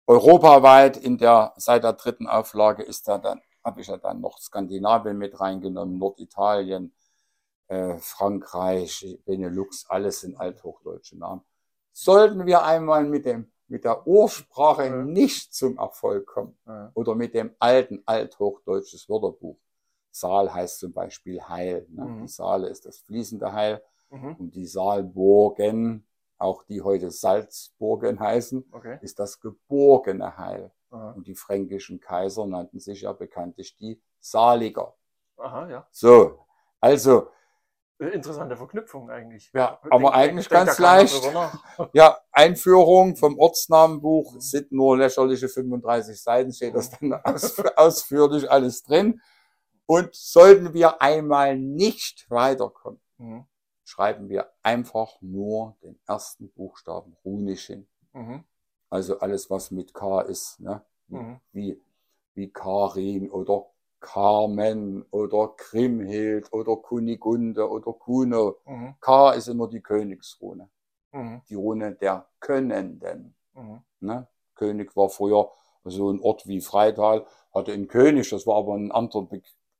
europaweit 0.07 0.97
in 0.97 1.17
der, 1.17 1.53
seit 1.57 1.83
der 1.83 1.93
dritten 1.93 2.27
Auflage 2.27 2.83
ist 2.83 3.07
da 3.07 3.17
dann, 3.17 3.41
habe 3.63 3.81
ich 3.81 3.87
ja 3.87 3.97
dann 3.97 4.21
noch 4.21 4.37
Skandinavien 4.37 5.17
mit 5.17 5.39
reingenommen, 5.39 5.97
Norditalien, 5.97 6.93
äh, 7.67 7.97
Frankreich, 7.97 9.19
Benelux, 9.25 9.85
alles 9.89 10.21
sind 10.21 10.39
althochdeutsche 10.39 11.17
Namen. 11.17 11.41
Sollten 11.91 12.45
wir 12.45 12.63
einmal 12.63 13.03
mit 13.05 13.25
dem, 13.25 13.51
mit 13.67 13.83
der 13.83 14.05
Ursprache 14.07 14.85
Ja. 14.85 14.95
nicht 15.03 15.53
zum 15.53 15.77
Erfolg 15.77 16.27
kommen 16.27 16.57
Ja. 16.65 16.91
oder 16.93 17.15
mit 17.15 17.33
dem 17.33 17.55
alten 17.59 18.03
althochdeutsches 18.05 19.09
Wörterbuch. 19.09 19.57
Saal 20.11 20.53
heißt 20.53 20.79
zum 20.79 20.93
Beispiel 20.93 21.41
Heil. 21.41 21.85
Ne? 21.89 22.05
Mhm. 22.05 22.21
Die 22.23 22.27
Saale 22.27 22.69
ist 22.69 22.85
das 22.85 22.99
fließende 22.99 23.51
Heil 23.51 23.81
Mhm. 24.11 24.35
und 24.35 24.55
die 24.55 24.65
Saalburgen, 24.65 26.05
auch 26.37 26.63
die 26.63 26.81
heute 26.81 27.11
Salzburgen 27.11 28.19
heißen, 28.19 28.65
Okay. 28.71 28.97
ist 29.01 29.19
das 29.19 29.39
geborgene 29.39 30.37
Heil. 30.37 30.71
Aha. 30.91 31.11
Und 31.11 31.27
die 31.27 31.35
fränkischen 31.35 31.99
Kaiser 31.99 32.45
nannten 32.45 32.79
sich 32.79 33.01
ja 33.01 33.11
bekanntlich 33.13 33.75
die 33.77 34.01
Saliger. 34.19 34.95
Aha, 35.37 35.69
ja. 35.69 35.87
So, 35.91 36.45
also, 36.79 37.29
Interessante 37.97 38.57
Verknüpfung 38.57 39.09
eigentlich. 39.09 39.49
ja, 39.53 39.79
aber 39.89 39.99
denk- 40.11 40.13
eigentlich 40.15 40.49
ganz 40.49 40.77
leicht. 40.79 41.21
Ja, 41.93 42.17
Einführung 42.31 43.15
vom 43.15 43.37
Ortsnamenbuch 43.39 44.35
sind 44.39 44.71
nur 44.71 44.97
lächerliche 44.97 45.47
35 45.47 46.21
Seiten, 46.21 46.51
steht 46.51 46.75
das 46.75 46.89
dann 46.91 47.13
aus, 47.23 47.57
ausführlich 47.77 48.49
alles 48.51 48.83
drin. 48.83 49.21
Und 49.85 50.13
sollten 50.15 50.73
wir 50.73 51.01
einmal 51.01 51.57
nicht 51.57 52.29
weiterkommen, 52.29 52.99
Mhm. 53.17 53.45
schreiben 53.85 54.27
wir 54.29 54.51
einfach 54.61 55.21
nur 55.21 55.77
den 55.83 55.97
ersten 56.07 56.49
Buchstaben 56.51 57.15
runisch 57.23 57.67
hin. 57.67 57.87
Mhm. 58.13 58.43
Also 58.89 59.19
alles, 59.19 59.49
was 59.49 59.71
mit 59.71 59.93
K 59.93 60.21
ist, 60.21 60.59
ne? 60.59 60.83
Mhm. 61.07 61.39
wie, 61.53 61.81
wie 62.33 62.51
Karin 62.51 63.29
oder 63.31 63.67
Carmen 63.99 65.03
oder 65.11 65.53
Kriemhild 65.57 66.51
oder 66.53 66.75
Kunigunde 66.77 67.69
oder 67.69 67.93
Kuno. 67.93 68.57
Mhm. 68.65 68.95
K 68.99 69.31
ist 69.31 69.47
immer 69.47 69.67
die 69.67 69.81
Königsrune, 69.81 70.69
Mhm. 71.11 71.41
die 71.49 71.55
Rune 71.55 71.95
der 71.95 72.27
Könnenden. 72.39 73.35
Mhm. 73.53 73.81
Ne? 73.99 74.27
König 74.55 74.95
war 74.95 75.09
früher 75.09 75.51
so 75.83 76.09
ein 76.11 76.19
Ort 76.21 76.47
wie 76.47 76.61
Freital, 76.61 77.25
hatte 77.53 77.71
einen 77.73 77.87
König, 77.87 78.29
das 78.29 78.45
war 78.47 78.57
aber 78.57 78.75
eine 78.75 78.93
andere 78.93 79.27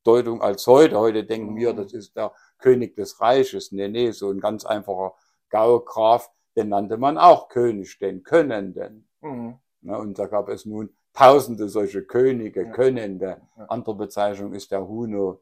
Bedeutung 0.03 0.41
als 0.41 0.67
heute. 0.67 0.99
Heute 0.99 1.23
denken 1.23 1.55
wir, 1.55 1.73
Mhm. 1.73 1.77
das 1.77 1.93
ist 1.93 2.15
der 2.15 2.31
König 2.57 2.95
des 2.95 3.19
Reiches. 3.21 3.71
Nee, 3.71 3.87
nee, 3.87 4.11
so 4.11 4.29
ein 4.29 4.39
ganz 4.39 4.65
einfacher 4.65 5.13
Gaugraf, 5.49 6.31
den 6.55 6.69
nannte 6.69 6.97
man 6.97 7.17
auch 7.17 7.49
König, 7.49 7.97
den 7.99 8.23
Könnenden. 8.23 9.07
Mhm. 9.21 9.59
Ne? 9.81 9.97
Und 9.97 10.17
da 10.19 10.27
gab 10.27 10.49
es 10.49 10.65
nun 10.65 10.95
tausende 11.15 11.69
solche 11.69 12.03
Könige, 12.03 12.65
Ja. 12.65 12.71
Könnende. 12.71 13.41
Ja. 13.57 13.65
Andere 13.65 13.95
Bezeichnung 13.95 14.53
ist 14.53 14.71
der 14.71 14.87
Huno. 14.87 15.41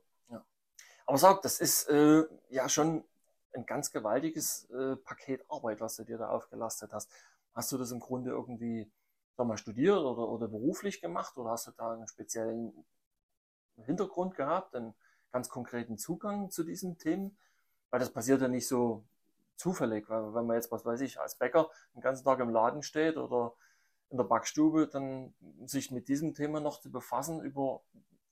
Aber 1.06 1.18
sag, 1.18 1.42
das 1.42 1.60
ist 1.60 1.90
äh, 1.90 2.24
ja 2.50 2.70
schon 2.70 3.04
ein 3.54 3.66
ganz 3.66 3.92
gewaltiges 3.92 4.70
äh, 4.70 4.96
Paket 4.96 5.44
Arbeit, 5.50 5.82
was 5.82 5.98
du 5.98 6.06
dir 6.06 6.18
da 6.18 6.30
aufgelastet 6.30 6.94
hast. 6.94 7.12
Hast 7.54 7.72
du 7.72 7.78
das 7.78 7.92
im 7.92 8.00
Grunde 8.00 8.32
irgendwie, 8.32 8.90
sag 9.36 9.46
mal, 9.46 9.58
studiert 9.58 10.00
oder, 10.00 10.30
oder 10.30 10.48
beruflich 10.48 11.02
gemacht 11.02 11.38
oder 11.38 11.52
hast 11.52 11.68
du 11.68 11.72
da 11.72 11.92
einen 11.94 12.08
speziellen 12.08 12.86
Hintergrund 13.76 14.36
gehabt, 14.36 14.76
einen 14.76 14.94
ganz 15.32 15.50
konkreten 15.50 15.98
Zugang 15.98 16.52
zu 16.52 16.64
diesen 16.64 16.98
Themen? 16.98 17.38
Weil 17.90 18.00
das 18.00 18.12
passiert 18.12 18.42
ja 18.42 18.48
nicht 18.48 18.68
so 18.68 19.04
zufällig, 19.58 20.10
weil 20.10 20.34
wenn 20.34 20.48
man 20.48 20.56
jetzt, 20.56 20.72
was 20.72 20.86
weiß 20.86 21.02
ich, 21.02 21.20
als 21.20 21.36
Bäcker 21.36 21.70
den 21.94 22.02
ganzen 22.02 22.24
Tag 22.24 22.40
im 22.40 22.50
Laden 22.50 22.82
steht 22.82 23.18
oder 23.18 23.54
in 24.14 24.18
der 24.18 24.26
Backstube, 24.26 24.88
dann 24.88 25.34
sich 25.66 25.90
mit 25.90 26.08
diesem 26.08 26.36
Thema 26.36 26.60
noch 26.60 26.80
zu 26.80 26.92
befassen 26.92 27.42
über 27.42 27.82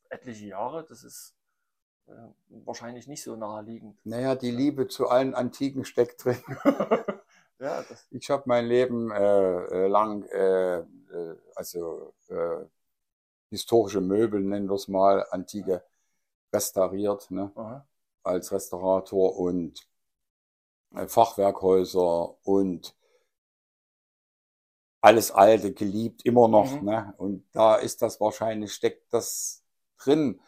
etliche 0.09 0.45
Jahre, 0.45 0.85
das 0.85 1.03
ist 1.03 1.35
äh, 2.05 2.11
wahrscheinlich 2.50 3.07
nicht 3.07 3.23
so 3.23 3.35
naheliegend. 3.35 3.97
Naja, 4.05 4.35
die 4.35 4.51
Liebe 4.51 4.88
zu 4.88 5.09
allen 5.09 5.33
Antiken 5.33 5.83
steckt 5.83 6.23
drin. 6.23 6.38
ja, 7.59 7.83
Ich 8.11 8.29
habe 8.29 8.43
mein 8.45 8.67
Leben 8.67 9.09
äh, 9.09 9.15
äh, 9.65 9.88
lang, 9.88 10.23
äh, 10.25 10.81
äh, 10.81 10.85
also 11.55 12.13
äh, 12.29 12.63
historische 13.50 14.01
Möbel, 14.01 14.39
nennen 14.41 14.69
wir 14.69 14.75
es 14.75 14.88
mal, 14.88 15.25
antike, 15.31 15.83
restauriert, 16.53 17.31
ne? 17.31 17.51
aha, 17.55 17.88
als 18.21 18.51
Restaurator 18.51 19.35
und 19.35 19.88
Fachwerkhäuser 21.07 22.35
und 22.45 22.95
alles 25.01 25.31
Alte 25.31 25.74
geliebt, 25.74 26.24
immer 26.25 26.48
noch. 26.48 26.79
Mhm. 26.79 26.86
Ne? 26.86 27.13
Und 27.17 27.43
da 27.51 27.75
ist 27.75 28.01
das 28.01 28.22
wahrscheinlich, 28.22 28.74
steckt 28.74 29.12
das 29.12 29.63
drin. 29.98 30.39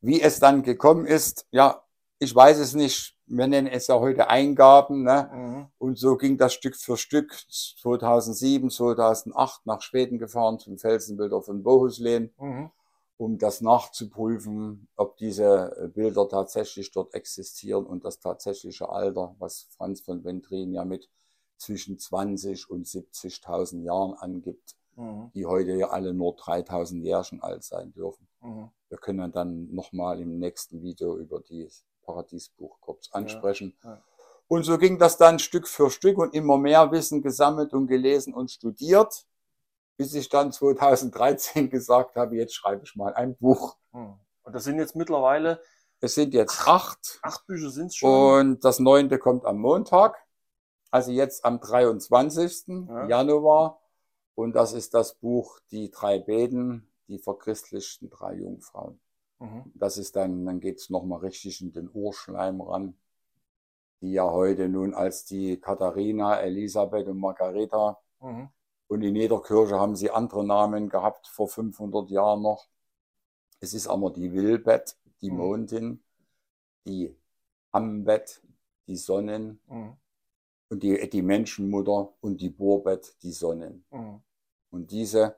Wie 0.00 0.20
es 0.22 0.38
dann 0.38 0.62
gekommen 0.62 1.06
ist, 1.06 1.46
ja, 1.50 1.82
ich 2.18 2.34
weiß 2.34 2.58
es 2.58 2.74
nicht. 2.74 3.16
Wir 3.26 3.48
nennen 3.48 3.66
es 3.66 3.88
ja 3.88 3.98
heute 3.98 4.28
Eingaben. 4.28 5.02
Ne? 5.02 5.30
mhm, 5.32 5.66
Und 5.78 5.98
so 5.98 6.16
ging 6.16 6.38
das 6.38 6.54
Stück 6.54 6.76
für 6.76 6.96
Stück 6.96 7.36
2007, 7.50 8.70
2008 8.70 9.66
nach 9.66 9.82
Schweden 9.82 10.18
gefahren 10.18 10.60
zum 10.60 10.78
Felsenbilder 10.78 11.42
von 11.42 11.64
Bohuslän, 11.64 12.32
mhm, 12.38 12.70
um 13.16 13.38
das 13.38 13.60
nachzuprüfen, 13.60 14.88
ob 14.96 15.16
diese 15.16 15.90
Bilder 15.94 16.28
tatsächlich 16.28 16.92
dort 16.92 17.14
existieren 17.14 17.84
und 17.84 18.04
das 18.04 18.20
tatsächliche 18.20 18.88
Alter, 18.88 19.34
was 19.40 19.66
Franz 19.76 20.00
von 20.00 20.22
Ventrin 20.24 20.72
ja 20.72 20.84
mit 20.84 21.08
zwischen 21.56 21.98
20 21.98 22.70
und 22.70 22.86
70.000 22.86 23.82
Jahren 23.82 24.14
angibt, 24.14 24.76
mhm, 24.96 25.30
die 25.34 25.46
heute 25.46 25.72
ja 25.72 25.88
alle 25.88 26.12
nur 26.14 26.36
3.000 26.36 27.02
Jährchen 27.02 27.42
alt 27.42 27.64
sein 27.64 27.92
dürfen. 27.92 28.28
mhm, 28.40 28.70
Wir 28.88 28.98
können 28.98 29.32
dann 29.32 29.72
nochmal 29.74 30.20
im 30.20 30.38
nächsten 30.38 30.82
Video 30.82 31.16
über 31.16 31.40
dieses 31.40 31.84
Paradiesbuch 32.04 32.78
kurz 32.80 33.10
ansprechen. 33.12 33.76
ja. 33.84 34.02
Und 34.48 34.62
so 34.62 34.78
ging 34.78 34.96
das 34.98 35.16
dann 35.16 35.40
Stück 35.40 35.66
für 35.66 35.90
Stück 35.90 36.18
und 36.18 36.32
immer 36.32 36.56
mehr 36.56 36.92
Wissen 36.92 37.20
gesammelt 37.20 37.72
und 37.74 37.88
gelesen 37.88 38.32
und 38.32 38.48
studiert, 38.52 39.26
bis 39.96 40.14
ich 40.14 40.28
dann 40.28 40.52
2013 40.52 41.68
gesagt 41.70 42.14
habe, 42.14 42.36
jetzt 42.36 42.54
schreibe 42.54 42.84
ich 42.84 42.94
mal 42.94 43.12
ein 43.14 43.34
Buch. 43.36 43.76
mhm. 43.92 44.14
Und 44.44 44.52
das 44.52 44.62
sind 44.62 44.78
jetzt 44.78 44.94
mittlerweile 44.94 45.60
Es 46.00 46.14
sind 46.14 46.32
jetzt 46.32 46.68
acht 46.68 47.18
acht 47.22 47.44
Bücher 47.48 47.70
sind 47.70 47.86
es 47.86 47.96
schon. 47.96 48.38
und 48.50 48.64
das 48.64 48.78
neunte 48.78 49.18
kommt 49.18 49.44
am 49.44 49.58
Montag, 49.58 50.16
also 50.96 51.12
jetzt 51.12 51.44
am 51.44 51.60
23. 51.60 52.88
Ja. 52.88 53.06
Januar. 53.06 53.80
Und 54.34 54.54
das 54.54 54.72
ist 54.72 54.94
das 54.94 55.14
Buch 55.14 55.60
Die 55.70 55.90
drei 55.90 56.18
Beten, 56.18 56.86
die 57.08 57.18
verchristlichten 57.18 58.10
drei 58.10 58.34
Jungfrauen. 58.34 58.98
Mhm, 59.38 59.72
Das 59.74 59.98
ist 59.98 60.16
dann, 60.16 60.44
dann 60.46 60.60
geht's 60.60 60.88
noch 60.90 61.02
nochmal 61.02 61.20
richtig 61.20 61.60
in 61.60 61.72
den 61.72 61.90
Urschleim 61.92 62.60
ran, 62.62 62.94
die 64.00 64.12
ja 64.12 64.30
heute 64.30 64.68
nun 64.68 64.94
als 64.94 65.24
die 65.26 65.58
Katharina, 65.60 66.40
Elisabeth 66.40 67.06
und 67.08 67.18
Margareta 67.18 67.98
mhm, 68.20 68.48
und 68.88 69.02
in 69.02 69.14
jeder 69.16 69.42
Kirche 69.42 69.78
haben 69.78 69.96
sie 69.96 70.10
andere 70.10 70.44
Namen 70.44 70.88
gehabt, 70.88 71.26
vor 71.26 71.48
500 71.48 72.10
Jahren 72.10 72.42
noch. 72.42 72.68
Es 73.60 73.74
ist 73.74 73.88
aber 73.88 74.10
die 74.10 74.32
Wilbet, 74.32 74.96
die 75.20 75.30
Mhm. 75.30 75.36
Mondin, 75.36 76.02
die 76.86 77.14
Ambet, 77.72 78.42
die 78.86 78.96
Sonnen, 78.96 79.60
mhm, 79.66 79.96
und 80.68 80.82
die, 80.82 81.08
die 81.08 81.22
Menschenmutter 81.22 82.12
und 82.20 82.40
die 82.40 82.50
Borbett, 82.50 83.16
die 83.22 83.32
Sonnen. 83.32 83.84
Mhm. 83.90 84.20
Und 84.70 84.90
diese 84.90 85.36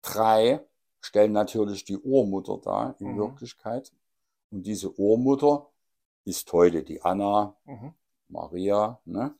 drei 0.00 0.60
stellen 1.00 1.32
natürlich 1.32 1.84
die 1.84 1.98
Urmutter 1.98 2.58
dar 2.58 2.96
in 2.98 3.12
Mhm. 3.12 3.18
Wirklichkeit. 3.18 3.92
Und 4.50 4.62
diese 4.66 4.90
Urmutter 4.98 5.68
ist 6.24 6.52
heute 6.52 6.82
die 6.82 7.02
Anna, 7.02 7.56
Mhm. 7.64 7.94
Maria, 8.28 9.00
ne? 9.04 9.34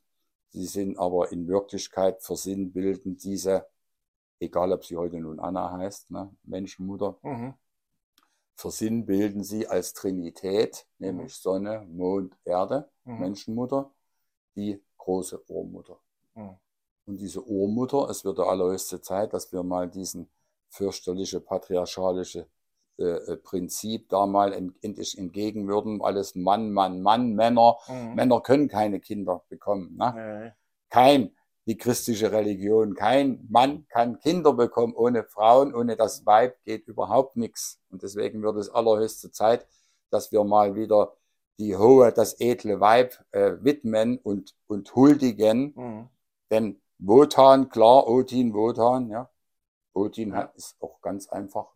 Sie 0.50 0.66
sind 0.66 0.98
aber 0.98 1.32
in 1.32 1.48
Wirklichkeit 1.48 2.22
versinnbilden 2.22 3.16
diese, 3.16 3.66
egal 4.38 4.72
ob 4.72 4.84
sie 4.84 4.96
heute 4.96 5.18
nun 5.18 5.40
Anna 5.40 5.72
heißt, 5.72 6.10
ne? 6.10 6.34
Menschenmutter, 6.42 7.16
Mhm. 7.22 7.54
versinnbilden 8.56 9.42
sie 9.44 9.66
als 9.66 9.94
Trinität, 9.94 10.86
nämlich 10.98 11.34
Sonne, 11.34 11.86
Mond, 11.88 12.36
Erde, 12.44 12.90
Mhm. 13.04 13.18
Menschenmutter, 13.20 13.90
die 14.56 14.82
große 14.98 15.42
Urmutter. 15.48 15.98
Mhm. 16.34 16.56
Und 17.06 17.20
diese 17.20 17.42
Urmutter, 17.42 18.08
es 18.08 18.24
wird 18.24 18.38
der 18.38 18.46
allerhöchste 18.46 19.00
Zeit, 19.00 19.32
dass 19.32 19.52
wir 19.52 19.62
mal 19.62 19.88
diesen 19.88 20.30
fürchterliche 20.68 21.40
patriarchalische 21.40 22.46
äh, 22.98 23.04
äh, 23.04 23.36
Prinzip 23.36 24.08
da 24.10 24.26
mal 24.26 24.52
endlich 24.52 25.18
entgegenwürden. 25.18 26.02
Alles 26.02 26.34
Mann, 26.34 26.72
Mann, 26.72 27.02
Mann, 27.02 27.34
Männer. 27.34 27.78
Mhm. 27.88 28.14
Männer 28.14 28.40
können 28.40 28.68
keine 28.68 29.00
Kinder 29.00 29.42
bekommen. 29.48 29.96
Ne? 29.96 30.14
Nee. 30.14 30.52
Kein, 30.90 31.34
die 31.66 31.76
christliche 31.76 32.32
Religion, 32.32 32.94
kein 32.94 33.46
Mann 33.48 33.86
kann 33.88 34.18
Kinder 34.18 34.52
bekommen 34.52 34.94
ohne 34.94 35.24
Frauen, 35.24 35.74
ohne 35.74 35.96
das 35.96 36.26
Weib 36.26 36.62
geht 36.64 36.86
überhaupt 36.86 37.36
nichts. 37.36 37.80
Und 37.90 38.02
deswegen 38.02 38.42
wird 38.42 38.56
es 38.56 38.68
allerhöchste 38.68 39.30
Zeit, 39.30 39.66
dass 40.10 40.30
wir 40.30 40.44
mal 40.44 40.74
wieder 40.74 41.14
die 41.62 41.76
hohe, 41.76 42.12
das 42.12 42.40
edle 42.40 42.80
Weib 42.80 43.24
äh, 43.32 43.52
widmen 43.60 44.18
und, 44.18 44.54
und 44.66 44.94
huldigen. 44.94 45.72
Mhm. 45.76 46.08
Denn 46.50 46.80
Wotan, 46.98 47.68
klar, 47.68 48.06
Odin, 48.08 48.52
Wotan, 48.54 49.08
ja. 49.10 49.28
Odin 49.94 50.30
Ja. 50.30 50.36
hat, 50.36 50.54
ist 50.56 50.76
auch 50.80 51.00
ganz 51.00 51.28
einfach, 51.28 51.66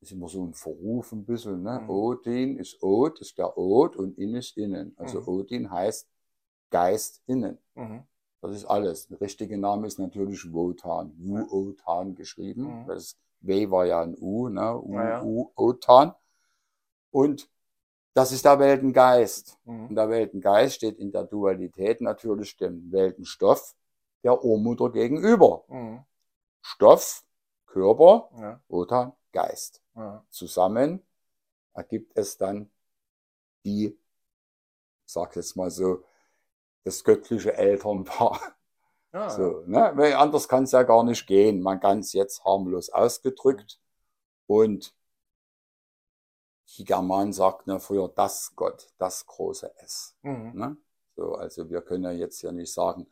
ist 0.00 0.12
immer 0.12 0.28
so 0.28 0.44
ein 0.44 0.54
Verruf 0.54 1.12
ein 1.12 1.24
bisschen, 1.24 1.62
ne? 1.62 1.80
Mhm. 1.80 1.90
Odin 1.90 2.58
ist 2.58 2.82
Od, 2.82 3.20
ist 3.20 3.38
der 3.38 3.56
Od 3.58 3.96
und 3.96 4.18
in 4.18 4.34
ist 4.34 4.56
innen. 4.56 4.94
Also 4.96 5.20
Mhm. 5.20 5.28
Odin 5.28 5.70
heißt 5.70 6.08
Geist 6.70 7.22
innen. 7.26 7.58
Mhm. 7.74 8.02
Das 8.40 8.56
ist 8.56 8.64
alles. 8.64 9.06
Der 9.08 9.20
richtige 9.20 9.58
Name 9.58 9.86
ist 9.86 9.98
natürlich 9.98 10.52
Wotan. 10.52 11.12
Wu-Otan 11.18 12.14
geschrieben. 12.14 12.82
Mhm. 12.82 12.86
Das 12.86 13.16
W 13.40 13.70
war 13.70 13.86
ja 13.86 14.00
ein 14.02 14.16
U, 14.20 14.48
ne? 14.48 14.82
Ja, 14.88 15.08
ja. 15.08 15.22
U-Otan. 15.22 16.14
Und 17.10 17.48
das 18.14 18.32
ist 18.32 18.44
der 18.44 18.58
Weltengeist. 18.58 19.58
Und 19.64 19.90
Mhm. 19.90 19.94
der 19.94 20.08
Weltengeist 20.08 20.74
steht 20.76 20.98
in 20.98 21.10
der 21.12 21.24
Dualität 21.24 22.00
natürlich 22.00 22.56
dem 22.56 22.90
Weltenstoff 22.92 23.74
der 24.22 24.42
Urmutter 24.44 24.90
gegenüber. 24.90 25.64
Mhm. 25.68 26.04
Stoff, 26.60 27.24
Körper, 27.66 28.28
Ja. 28.38 28.60
oder 28.68 29.16
Geist. 29.32 29.80
Ja. 29.96 30.24
Zusammen 30.30 31.02
ergibt 31.74 32.12
es 32.16 32.36
dann 32.36 32.70
die, 33.64 33.86
ich 33.86 35.12
sag 35.12 35.34
jetzt 35.36 35.56
mal 35.56 35.70
so, 35.70 36.04
das 36.84 37.02
göttliche 37.04 37.54
Elternpaar. 37.54 38.40
Ja, 39.14 39.28
So, 39.30 39.62
ne? 39.66 39.92
Weil 39.94 40.14
anders 40.14 40.48
kann 40.48 40.64
es 40.64 40.72
ja 40.72 40.82
gar 40.84 41.04
nicht 41.04 41.26
gehen. 41.26 41.60
Man 41.60 41.78
ganz 41.80 42.12
jetzt 42.14 42.44
harmlos 42.44 42.88
ausgedrückt. 42.90 43.78
Und 44.46 44.94
die 46.78 46.84
Germanen 46.84 47.32
sagten 47.32 47.70
ja 47.70 47.78
früher 47.78 48.08
das 48.08 48.52
Gott, 48.56 48.88
das 48.98 49.26
große 49.26 49.76
S. 49.78 50.14
Mhm. 50.22 50.52
Ne? 50.54 50.76
So, 51.16 51.34
also 51.34 51.68
wir 51.68 51.82
können 51.82 52.04
ja 52.04 52.12
jetzt 52.12 52.42
ja 52.42 52.52
nicht 52.52 52.72
sagen 52.72 53.06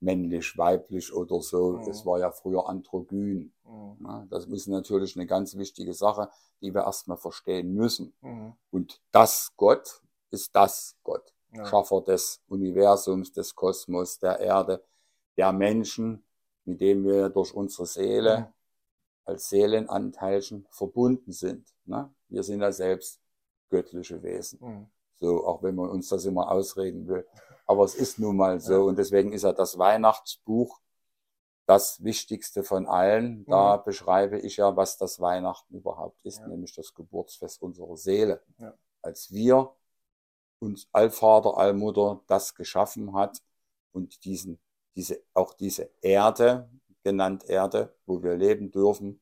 männlich, 0.00 0.56
weiblich 0.56 1.12
oder 1.12 1.40
so. 1.40 1.72
Mhm. 1.72 1.88
Es 1.88 2.04
war 2.04 2.18
ja 2.18 2.30
früher 2.30 2.68
androgyn. 2.68 3.52
Mhm. 3.64 3.96
Ne? 4.00 4.26
Das 4.30 4.46
ist 4.46 4.68
natürlich 4.68 5.16
eine 5.16 5.26
ganz 5.26 5.56
wichtige 5.56 5.94
Sache, 5.94 6.30
die 6.60 6.74
wir 6.74 6.82
erstmal 6.84 7.16
verstehen 7.16 7.74
müssen. 7.74 8.14
Mhm. 8.20 8.54
Und 8.70 9.00
das 9.12 9.52
Gott 9.56 10.02
ist 10.30 10.54
das 10.54 10.96
Gott. 11.02 11.32
Ja. 11.52 11.64
Schaffer 11.66 12.00
des 12.00 12.42
Universums, 12.48 13.32
des 13.32 13.54
Kosmos, 13.54 14.18
der 14.18 14.40
Erde, 14.40 14.82
der 15.36 15.52
Menschen, 15.52 16.24
mit 16.64 16.80
dem 16.80 17.04
wir 17.04 17.28
durch 17.28 17.54
unsere 17.54 17.86
Seele 17.86 18.40
Mhm. 18.40 18.63
Als 19.24 19.48
Seelenanteilchen 19.48 20.66
verbunden 20.70 21.32
sind. 21.32 21.74
Ne? 21.84 22.12
Wir 22.28 22.42
sind 22.42 22.60
ja 22.60 22.72
selbst 22.72 23.20
göttliche 23.70 24.22
Wesen. 24.22 24.58
Mhm. 24.60 24.86
So, 25.20 25.46
auch 25.46 25.62
wenn 25.62 25.74
man 25.74 25.90
uns 25.90 26.08
das 26.08 26.24
immer 26.24 26.50
ausreden 26.50 27.06
will. 27.08 27.26
Aber 27.66 27.84
es 27.84 27.94
ist 27.94 28.18
nun 28.18 28.36
mal 28.36 28.60
so. 28.60 28.72
Ja. 28.72 28.78
Und 28.80 28.98
deswegen 28.98 29.32
ist 29.32 29.42
ja 29.42 29.52
das 29.52 29.78
Weihnachtsbuch 29.78 30.80
das 31.66 32.02
Wichtigste 32.04 32.62
von 32.62 32.86
allen. 32.86 33.46
Da 33.46 33.78
beschreibe 33.78 34.38
ich 34.38 34.58
ja, 34.58 34.76
was 34.76 34.98
das 34.98 35.20
Weihnachten 35.20 35.74
überhaupt 35.74 36.22
ist, 36.24 36.40
Ja. 36.40 36.48
nämlich 36.48 36.74
das 36.74 36.92
Geburtsfest 36.94 37.62
unserer 37.62 37.96
Seele. 37.96 38.42
Ja. 38.58 38.74
Als 39.02 39.32
wir 39.32 39.74
uns 40.58 40.88
Allvater, 40.92 41.56
Allmutter 41.56 42.22
das 42.26 42.54
geschaffen 42.54 43.14
hat 43.14 43.42
und 43.92 44.24
diesen, 44.24 44.58
diese, 44.94 45.22
auch 45.32 45.54
diese 45.54 45.90
Erde, 46.02 46.68
genannt 47.04 47.44
Erde, 47.48 47.94
wo 48.06 48.22
wir 48.22 48.34
leben 48.36 48.70
dürfen 48.72 49.20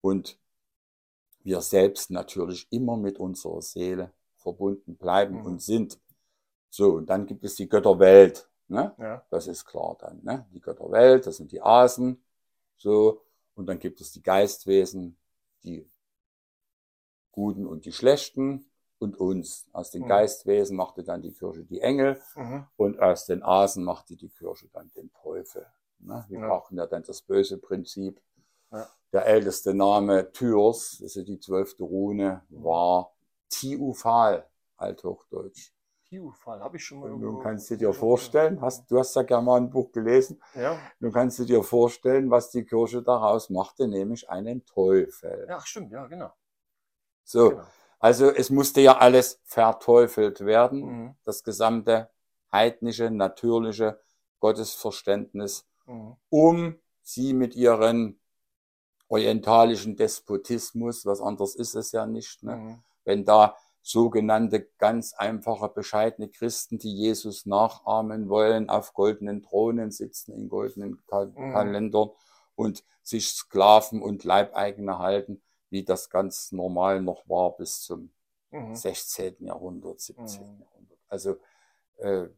und 0.00 0.38
wir 1.44 1.60
selbst 1.60 2.10
natürlich 2.10 2.66
immer 2.72 2.96
mit 2.96 3.18
unserer 3.20 3.62
Seele 3.62 4.12
verbunden 4.36 4.96
bleiben 4.96 5.36
Mhm. 5.40 5.46
und 5.46 5.62
sind. 5.62 6.00
So, 6.70 6.94
und 6.94 7.06
dann 7.08 7.26
gibt 7.26 7.44
es 7.44 7.54
die 7.54 7.68
Götterwelt. 7.68 8.48
Ne? 8.68 8.94
Ja. 8.98 9.24
Das 9.30 9.46
ist 9.46 9.64
klar 9.64 9.96
dann. 10.00 10.20
Ne? 10.24 10.46
Die 10.52 10.60
Götterwelt, 10.60 11.26
das 11.26 11.36
sind 11.36 11.52
die 11.52 11.62
Asen. 11.62 12.20
So, 12.76 13.22
und 13.54 13.66
dann 13.66 13.78
gibt 13.78 14.00
es 14.00 14.10
die 14.12 14.22
Geistwesen, 14.22 15.16
die 15.62 15.88
Guten 17.30 17.66
und 17.66 17.84
die 17.84 17.92
Schlechten 17.92 18.66
und 18.98 19.16
uns. 19.18 19.68
Aus 19.72 19.90
den 19.90 20.02
Mhm. 20.02 20.08
Geistwesen 20.08 20.76
machte 20.76 21.04
dann 21.04 21.22
die 21.22 21.32
Kirche 21.32 21.64
die 21.64 21.80
Engel 21.80 22.20
Mhm. 22.34 22.66
und 22.76 22.98
aus 22.98 23.26
den 23.26 23.42
Asen 23.42 23.84
machte 23.84 24.16
die 24.16 24.28
Kirche 24.30 24.68
dann 24.72 24.90
den 24.96 25.12
Teufel. 25.12 25.66
Ne? 25.98 26.24
Wir 26.28 26.40
Ja. 26.40 26.48
brauchen 26.48 26.76
ja 26.76 26.86
dann 26.86 27.02
das 27.02 27.22
böse 27.22 27.58
Prinzip. 27.58 28.20
Ja. 28.70 28.88
Der 29.12 29.26
älteste 29.26 29.74
Name 29.74 30.30
Tyrs, 30.32 30.98
das 31.00 31.16
ist 31.16 31.28
die 31.28 31.38
zwölfte 31.40 31.84
Rune, 31.84 32.42
Mhm. 32.48 32.64
war 32.64 33.12
Tiufal, 33.48 34.46
althochdeutsch. 34.76 35.72
Tiufal, 36.08 36.60
habe 36.60 36.76
ich 36.76 36.84
schon 36.84 37.00
mal 37.00 37.10
nun 37.10 37.40
kannst 37.40 37.68
du 37.70 37.76
dir 37.76 37.92
vorstellen, 37.92 38.60
hast, 38.60 38.88
du 38.90 38.98
hast 38.98 39.14
ja 39.16 39.22
Germanenbuch 39.22 39.90
gelesen, 39.92 40.40
Ja. 40.54 40.78
nun 41.00 41.12
kannst 41.12 41.38
du 41.40 41.44
dir 41.44 41.62
vorstellen, 41.64 42.30
was 42.30 42.50
die 42.50 42.64
Kirche 42.64 43.02
daraus 43.02 43.50
machte, 43.50 43.88
nämlich 43.88 44.28
einen 44.30 44.64
Teufel. 44.66 45.46
ja, 45.48 45.60
stimmt, 45.60 45.90
ja, 45.92 46.06
genau. 46.06 46.32
So, 47.24 47.50
genau. 47.50 47.64
also 47.98 48.30
es 48.30 48.50
musste 48.50 48.80
ja 48.82 48.98
alles 48.98 49.40
verteufelt 49.44 50.44
werden, 50.44 50.80
Mhm. 50.80 51.16
das 51.24 51.42
gesamte 51.42 52.08
heidnische, 52.52 53.10
natürliche 53.10 54.00
Gottesverständnis, 54.38 55.66
Mhm. 55.86 56.16
um 56.30 56.76
sie 57.02 57.32
mit 57.32 57.54
ihren 57.54 58.18
orientalischen 59.08 59.96
Despotismus, 59.96 61.06
was 61.06 61.20
anderes 61.20 61.54
ist 61.54 61.74
es 61.74 61.92
ja 61.92 62.06
nicht, 62.06 62.42
ne? 62.42 62.56
Mhm. 62.56 62.82
wenn 63.04 63.24
da 63.24 63.56
sogenannte 63.82 64.68
ganz 64.78 65.14
einfache, 65.14 65.68
bescheidene 65.68 66.28
Christen, 66.28 66.78
die 66.78 66.92
Jesus 66.92 67.46
nachahmen 67.46 68.28
wollen, 68.28 68.68
auf 68.68 68.94
goldenen 68.94 69.42
Thronen 69.42 69.92
sitzen, 69.92 70.32
in 70.32 70.48
goldenen 70.48 71.00
Ka 71.06 71.26
Mhm. 71.26 71.52
Kalendern 71.52 72.10
und 72.56 72.82
sich 73.02 73.28
Sklaven 73.28 74.02
und 74.02 74.24
Leibeigene 74.24 74.98
halten, 74.98 75.40
wie 75.70 75.84
das 75.84 76.10
ganz 76.10 76.50
normal 76.50 77.00
noch 77.00 77.28
war 77.28 77.56
bis 77.56 77.80
zum 77.82 78.10
Mhm. 78.50 78.74
16. 78.74 79.46
Jahrhundert, 79.46 80.00
17. 80.00 80.54
Mhm. 80.56 80.60
Jahrhundert. 80.62 80.98
Also 81.08 81.36
äh, 81.98 82.28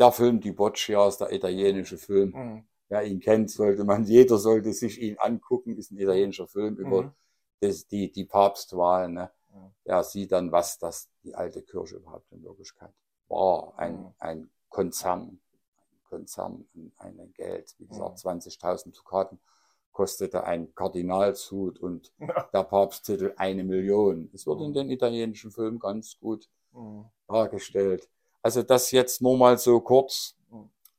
der 0.00 0.12
Film 0.12 0.40
Die 0.40 0.52
Boccia 0.52 1.06
ist 1.06 1.18
der 1.18 1.32
italienische 1.32 1.98
Film. 1.98 2.30
Mhm. 2.34 2.64
Wer 2.88 3.04
ihn 3.04 3.20
kennt, 3.20 3.50
sollte 3.50 3.84
man, 3.84 4.04
jeder 4.04 4.38
sollte 4.38 4.72
sich 4.72 5.00
ihn 5.00 5.16
angucken, 5.18 5.76
ist 5.76 5.92
ein 5.92 5.98
italienischer 5.98 6.48
Film 6.48 6.76
über 6.76 7.02
Mhm. 7.04 7.12
das, 7.60 7.86
die, 7.86 8.10
die 8.10 8.24
Papstwahl. 8.24 9.08
Ne? 9.10 9.30
Mhm. 9.54 9.70
Ja, 9.84 10.02
sieht 10.02 10.32
dann, 10.32 10.50
was 10.50 10.78
das 10.78 11.08
die 11.22 11.34
alte 11.34 11.62
Kirche 11.62 11.96
überhaupt 11.96 12.32
in 12.32 12.42
Wirklichkeit 12.42 12.92
war. 13.28 13.78
Ein, 13.78 13.96
Mhm. 14.00 14.14
ein 14.18 14.50
Konzern, 14.68 15.20
ein 15.92 16.02
Konzern, 16.08 16.66
ein, 16.96 17.32
Geld. 17.34 17.74
Wie 17.78 17.86
gesagt, 17.86 18.12
Mhm. 18.12 18.16
20.000 18.16 18.96
Dukaten 18.96 19.38
kostete 19.92 20.44
ein 20.44 20.74
Kardinalshut 20.74 21.78
und 21.78 22.12
Ja. 22.18 22.48
der 22.52 22.64
Papsttitel 22.64 23.34
eine 23.36 23.62
Million. 23.64 24.30
Es 24.32 24.46
wird 24.46 24.60
in 24.62 24.70
Mhm. 24.70 24.74
den 24.74 24.90
italienischen 24.90 25.50
Filmen 25.52 25.78
ganz 25.78 26.18
gut 26.18 26.48
Mhm. 26.72 27.04
dargestellt. 27.28 28.08
Also 28.42 28.62
das 28.62 28.90
jetzt 28.90 29.22
nur 29.22 29.36
mal 29.36 29.58
so 29.58 29.80
kurz 29.80 30.36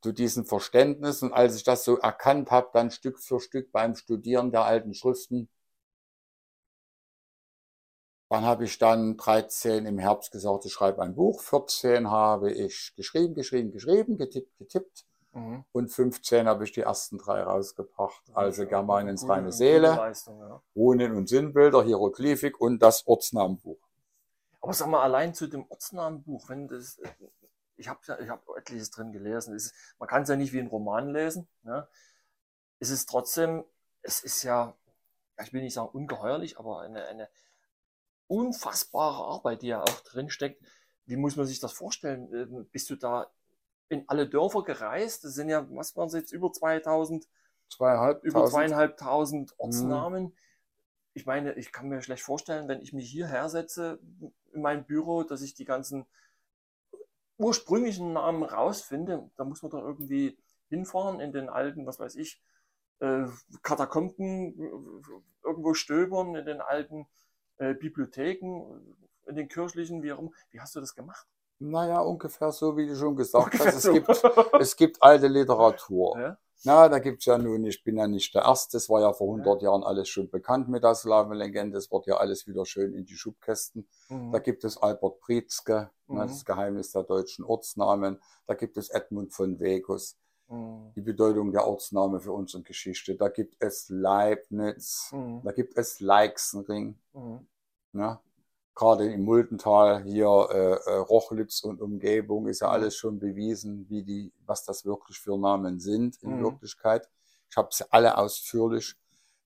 zu 0.00 0.12
diesem 0.12 0.44
Verständnis. 0.44 1.22
Und 1.22 1.32
als 1.32 1.56
ich 1.56 1.64
das 1.64 1.84
so 1.84 1.98
erkannt 1.98 2.50
habe, 2.50 2.70
dann 2.72 2.90
Stück 2.90 3.18
für 3.18 3.40
Stück 3.40 3.72
beim 3.72 3.94
Studieren 3.94 4.50
der 4.50 4.64
alten 4.64 4.94
Schriften, 4.94 5.48
Dann 8.32 8.46
habe 8.46 8.64
ich 8.64 8.78
dann 8.78 9.18
13 9.18 9.84
im 9.84 9.98
Herbst 9.98 10.32
gesagt, 10.32 10.64
ich 10.64 10.72
schreibe 10.72 11.02
ein 11.02 11.14
Buch. 11.14 11.42
14 11.42 12.10
habe 12.10 12.50
ich 12.50 12.94
geschrieben, 12.96 13.34
geschrieben, 13.34 13.72
geschrieben, 13.72 14.16
getippt, 14.16 14.56
getippt. 14.56 15.04
Mhm. 15.34 15.66
Und 15.72 15.88
15 15.92 16.48
habe 16.48 16.64
ich 16.64 16.72
die 16.72 16.80
ersten 16.80 17.18
drei 17.18 17.42
rausgebracht. 17.42 18.22
Also 18.32 18.64
Germanens 18.66 19.28
reine 19.28 19.52
Seele, 19.52 19.88
Leistung, 19.96 20.38
ja. 20.38 20.62
Runen 20.74 21.14
und 21.14 21.28
Sinnbilder, 21.28 21.82
Hieroglyphik 21.82 22.58
und 22.58 22.78
das 22.78 23.06
Ortsnamenbuch. 23.06 23.76
Aber 24.62 24.72
sag 24.72 24.86
mal, 24.86 25.02
allein 25.02 25.34
zu 25.34 25.48
dem 25.48 25.66
Ortsnamenbuch, 25.68 26.48
wenn 26.48 26.68
das, 26.68 27.00
ich 27.76 27.88
habe 27.88 28.00
ja, 28.06 28.18
ich 28.20 28.28
hab 28.28 28.48
etliches 28.56 28.90
drin 28.90 29.10
gelesen. 29.12 29.54
Es 29.54 29.66
ist, 29.66 29.74
man 29.98 30.08
kann 30.08 30.22
es 30.22 30.28
ja 30.28 30.36
nicht 30.36 30.52
wie 30.52 30.60
ein 30.60 30.68
Roman 30.68 31.10
lesen. 31.10 31.48
Ne? 31.64 31.88
Es 32.78 32.90
ist 32.90 33.10
trotzdem, 33.10 33.64
es 34.02 34.22
ist 34.22 34.44
ja, 34.44 34.76
ich 35.42 35.52
will 35.52 35.62
nicht 35.62 35.74
sagen 35.74 35.88
ungeheuerlich, 35.88 36.60
aber 36.60 36.80
eine, 36.80 37.04
eine 37.06 37.28
unfassbare 38.28 39.24
Arbeit, 39.24 39.62
die 39.62 39.66
ja 39.68 39.82
auch 39.82 40.00
drin 40.02 40.30
steckt. 40.30 40.62
Wie 41.06 41.16
muss 41.16 41.34
man 41.34 41.46
sich 41.46 41.58
das 41.58 41.72
vorstellen? 41.72 42.32
Ähm, 42.32 42.68
Bist 42.70 42.88
du 42.88 42.94
da 42.94 43.32
in 43.88 44.08
alle 44.08 44.28
Dörfer 44.28 44.62
gereist? 44.62 45.24
Das 45.24 45.34
sind 45.34 45.48
ja, 45.48 45.66
was 45.70 45.96
waren 45.96 46.06
es 46.06 46.14
jetzt, 46.14 46.32
über 46.32 46.52
2000 46.52 47.26
Zweieinhalb, 47.68 48.22
über 48.22 48.40
tausend. 48.40 48.52
zweieinhalbtausend 48.52 49.58
Ortsnamen. 49.58 50.36
Ich 51.14 51.26
meine, 51.26 51.54
ich 51.54 51.72
kann 51.72 51.88
mir 51.88 52.00
schlecht 52.00 52.22
vorstellen, 52.22 52.68
wenn 52.68 52.80
ich 52.80 52.92
mich 52.92 53.10
hierher 53.10 53.48
setze 53.48 53.98
in 54.52 54.62
mein 54.62 54.84
Büro, 54.84 55.22
dass 55.22 55.42
ich 55.42 55.54
die 55.54 55.64
ganzen 55.64 56.06
ursprünglichen 57.38 58.12
Namen 58.12 58.42
rausfinde. 58.42 59.30
Da 59.36 59.44
muss 59.44 59.62
man 59.62 59.70
doch 59.70 59.82
irgendwie 59.82 60.38
hinfahren 60.68 61.20
in 61.20 61.32
den 61.32 61.48
alten, 61.48 61.86
was 61.86 61.98
weiß 61.98 62.16
ich, 62.16 62.40
äh, 63.00 63.24
Katakomben, 63.62 64.54
irgendwo 65.44 65.74
stöbern 65.74 66.34
in 66.34 66.46
den 66.46 66.60
alten 66.60 67.06
äh, 67.58 67.74
Bibliotheken, 67.74 68.96
in 69.26 69.36
den 69.36 69.48
kirchlichen, 69.48 70.02
wie 70.02 70.12
auch 70.12 70.18
immer. 70.18 70.30
Wie 70.50 70.60
hast 70.60 70.74
du 70.74 70.80
das 70.80 70.94
gemacht? 70.94 71.26
Naja, 71.58 72.00
ungefähr 72.00 72.50
so, 72.50 72.76
wie 72.76 72.86
du 72.86 72.96
schon 72.96 73.16
gesagt 73.16 73.54
Ungefähr 73.54 73.66
hast. 73.66 73.76
Es 73.76 73.82
so. 73.82 73.92
gibt, 73.92 74.08
es 74.60 74.76
gibt 74.76 75.02
alte 75.02 75.28
Literatur. 75.28 76.18
Ja? 76.18 76.38
Na, 76.64 76.88
da 76.88 77.00
gibt's 77.00 77.24
ja 77.24 77.38
nun, 77.38 77.64
ich 77.64 77.82
bin 77.82 77.96
ja 77.96 78.06
nicht 78.06 78.34
der 78.34 78.42
Erste, 78.42 78.76
es 78.76 78.88
war 78.88 79.00
ja 79.00 79.12
vor 79.12 79.26
100 79.28 79.62
Jahren 79.62 79.82
alles 79.82 80.08
schon 80.08 80.30
bekannt 80.30 80.68
mit 80.68 80.84
der 80.84 80.94
Slavenlegende, 80.94 81.76
es 81.76 81.90
wird 81.90 82.06
ja 82.06 82.18
alles 82.18 82.46
wieder 82.46 82.64
schön 82.64 82.94
in 82.94 83.04
die 83.04 83.16
Schubkästen. 83.16 83.88
Mhm. 84.08 84.30
Da 84.30 84.38
gibt 84.38 84.62
es 84.64 84.78
Albert 84.78 85.18
Prietzke, 85.20 85.90
ne, 86.06 86.14
Mhm. 86.24 86.28
das 86.28 86.44
Geheimnis 86.44 86.92
der 86.92 87.02
deutschen 87.02 87.44
Ortsnamen. 87.44 88.20
Da 88.46 88.54
gibt 88.54 88.76
es 88.76 88.90
Edmund 88.90 89.32
von 89.34 89.58
Wegus, 89.58 90.16
Mhm. 90.48 90.92
die 90.94 91.00
Bedeutung 91.00 91.50
der 91.50 91.66
Ortsname 91.66 92.20
für 92.20 92.32
unsere 92.32 92.62
Geschichte. 92.62 93.16
Da 93.16 93.28
gibt 93.28 93.56
es 93.58 93.88
Leibniz, 93.88 95.08
Mhm. 95.12 95.40
da 95.42 95.50
gibt 95.50 95.76
es 95.76 95.98
Leixenring. 95.98 96.96
Mhm. 97.12 97.46
Ne? 97.92 98.20
Gerade 98.74 99.12
im 99.12 99.24
Muldental 99.24 100.02
hier 100.04 100.26
äh, 100.50 100.90
äh, 100.90 100.96
Rochlitz 100.96 101.62
und 101.62 101.80
Umgebung 101.82 102.48
ist 102.48 102.60
ja 102.60 102.68
Mhm. 102.68 102.72
alles 102.72 102.96
schon 102.96 103.18
bewiesen, 103.18 103.86
wie 103.90 104.02
die, 104.02 104.32
was 104.46 104.64
das 104.64 104.84
wirklich 104.86 105.18
für 105.20 105.36
Namen 105.38 105.78
sind 105.80 106.16
in 106.22 106.38
Mhm. 106.38 106.38
Wirklichkeit. 106.38 107.08
Ich 107.50 107.56
habe 107.56 107.68
sie 107.72 107.84
alle 107.92 108.16
ausführlich. 108.18 108.96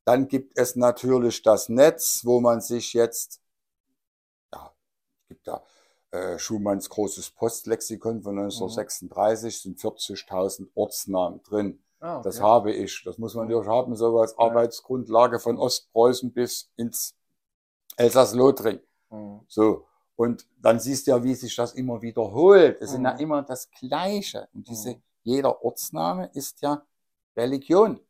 Dann 0.04 0.28
gibt 0.28 0.56
es 0.58 0.76
natürlich 0.76 1.42
das 1.42 1.68
Netz, 1.68 2.22
wo 2.24 2.40
man 2.40 2.60
sich 2.60 2.92
jetzt, 2.94 3.40
ja, 4.54 4.72
es 5.22 5.28
gibt 5.28 5.46
da 5.48 5.64
äh, 6.12 6.38
Schumanns 6.38 6.88
großes 6.90 7.30
Postlexikon 7.32 8.22
von 8.22 8.36
1936, 8.36 9.60
sind 9.62 9.78
40.000 9.80 10.70
Ortsnamen 10.74 11.42
drin. 11.42 11.82
Ah, 12.00 12.20
Das 12.22 12.36
okay. 12.36 12.44
habe 12.44 12.72
ich. 12.72 13.02
Das 13.04 13.18
muss 13.18 13.34
man 13.34 13.46
Mhm. 13.46 13.50
natürlich 13.52 13.68
haben, 13.68 13.96
so 13.96 14.18
als 14.20 14.38
Arbeitsgrundlage 14.38 15.40
von 15.40 15.58
Ostpreußen 15.58 16.32
bis 16.32 16.70
ins 16.76 17.14
Elsass-Lothring. 17.96 18.80
Mhm. 19.10 19.40
So. 19.48 19.86
Und 20.16 20.46
dann 20.62 20.80
siehst 20.80 21.06
du 21.06 21.10
ja, 21.10 21.22
wie 21.22 21.34
sich 21.34 21.54
das 21.56 21.74
immer 21.74 22.00
wiederholt. 22.00 22.78
Es 22.80 22.90
sind 22.92 23.04
ja 23.04 23.12
Mhm. 23.14 23.20
immer 23.20 23.42
das 23.42 23.70
Gleiche. 23.70 24.48
Und 24.54 24.66
diese, 24.68 24.94
Mhm. 24.94 25.02
jeder 25.24 25.62
Ortsname 25.64 26.30
ist 26.32 26.60
ja 26.62 26.82
Religion. 27.36 28.00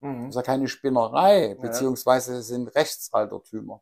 Mhm. 0.00 0.22
Das 0.22 0.28
ist 0.30 0.34
ja 0.36 0.42
keine 0.42 0.68
Spinnerei, 0.68 1.54
beziehungsweise 1.54 2.38
es 2.38 2.48
sind 2.48 2.68
Rechtsaltertümer. 2.74 3.80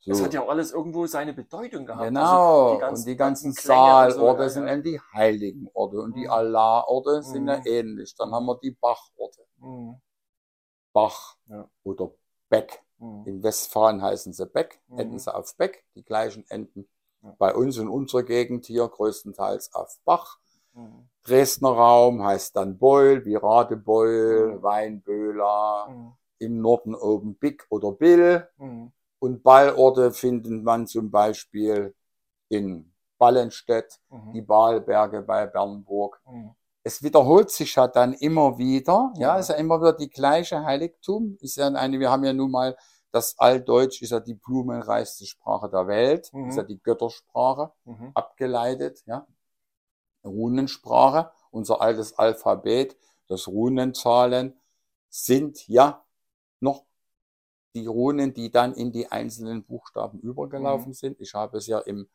So. 0.00 0.10
Das 0.10 0.22
hat 0.22 0.34
ja 0.34 0.42
auch 0.42 0.48
alles 0.48 0.72
irgendwo 0.72 1.06
seine 1.06 1.32
Bedeutung 1.32 1.86
gehabt. 1.86 2.02
Genau, 2.08 2.78
Also 2.80 3.00
und 3.02 3.06
die 3.06 3.16
ganzen 3.16 3.46
und 3.50 3.56
so, 3.60 3.68
Saalorte 3.68 4.42
ja, 4.42 4.48
sind 4.48 4.66
ja. 4.66 4.72
eben 4.74 4.82
die 4.82 5.00
Heiligenorte 5.14 6.00
und 6.00 6.16
die 6.16 6.24
Mhm. 6.24 6.30
Allah-Orte 6.30 7.22
sind 7.22 7.46
ja 7.46 7.58
Mhm. 7.58 7.66
ähnlich. 7.66 8.14
Dann 8.16 8.32
haben 8.32 8.46
wir 8.46 8.58
die 8.58 8.72
Bachorte. 8.72 9.46
Mhm. 9.58 10.00
Bach 10.92 11.36
Ja. 11.46 11.68
oder 11.84 12.10
Beck. 12.50 12.82
Mhm. 13.02 13.26
In 13.26 13.42
Westfalen 13.42 14.00
heißen 14.02 14.32
sie 14.32 14.46
Beck, 14.46 14.80
Mhm. 14.88 14.98
enden 14.98 15.18
sie 15.18 15.34
auf 15.34 15.56
Beck, 15.56 15.84
die 15.94 16.04
gleichen 16.04 16.44
enden 16.48 16.88
Ja. 17.22 17.34
bei 17.38 17.54
uns 17.54 17.76
in 17.78 17.88
unserer 17.88 18.22
Gegend 18.22 18.66
hier 18.66 18.86
größtenteils 18.88 19.74
auf 19.74 19.98
Bach. 20.04 20.38
Mhm. 20.72 21.08
Dresdner 21.24 21.70
Raum 21.70 22.24
heißt 22.24 22.56
dann 22.56 22.78
Beul, 22.78 23.24
wie 23.24 23.34
Radebeul, 23.36 24.54
Mhm. 24.56 24.62
Weinböhler, 24.62 25.88
Mhm. 25.90 26.12
im 26.38 26.60
Norden 26.60 26.94
oben 26.94 27.34
Bick 27.36 27.66
oder 27.70 27.92
Bill. 27.92 28.48
Mhm. 28.56 28.92
Und 29.18 29.42
Ballorte 29.42 30.10
findet 30.12 30.62
man 30.64 30.86
zum 30.86 31.10
Beispiel 31.10 31.94
in 32.48 32.92
Ballenstedt, 33.18 34.00
Mhm. 34.10 34.32
die 34.32 34.42
Balberge 34.42 35.22
bei 35.22 35.46
Bernburg. 35.46 36.20
Es 36.82 37.04
wiederholt 37.04 37.50
sich 37.50 37.76
ja 37.76 37.86
dann 37.86 38.14
immer 38.14 38.58
wieder. 38.58 39.12
Ja, 39.14 39.34
Ja. 39.34 39.38
ist 39.38 39.50
ja 39.50 39.54
immer 39.54 39.80
wieder 39.80 39.92
die 39.92 40.10
gleiche 40.10 40.64
Heiligtum. 40.64 41.36
Ist 41.40 41.54
ja 41.56 41.68
eine, 41.68 42.00
wir 42.00 42.10
haben 42.10 42.24
ja 42.24 42.32
nun 42.32 42.50
mal 42.50 42.76
das 43.12 43.38
Altdeutsch 43.38 44.02
ist 44.02 44.10
ja 44.10 44.20
die 44.20 44.34
blumenreichste 44.34 45.26
Sprache 45.26 45.68
der 45.70 45.86
Welt. 45.86 46.32
Mhm. 46.32 46.48
Ist 46.48 46.56
ja 46.56 46.62
die 46.64 46.82
Göttersprache 46.82 47.72
Mhm. 47.84 48.10
abgeleitet, 48.14 49.02
ja. 49.06 49.26
Runensprache, 50.24 51.30
unser 51.50 51.80
altes 51.80 52.18
Alphabet, 52.18 52.96
das 53.28 53.48
Runenzahlen 53.48 54.58
sind 55.08 55.66
ja 55.68 56.04
noch 56.60 56.84
die 57.74 57.86
Runen, 57.86 58.32
die 58.34 58.50
dann 58.50 58.74
in 58.74 58.92
die 58.92 59.10
einzelnen 59.10 59.64
Buchstaben 59.64 60.20
übergelaufen 60.20 60.90
Mhm. 60.90 60.94
sind. 60.94 61.20
Ich 61.20 61.34
habe 61.34 61.58
es 61.58 61.66
ja 61.66 61.78
im 61.80 62.08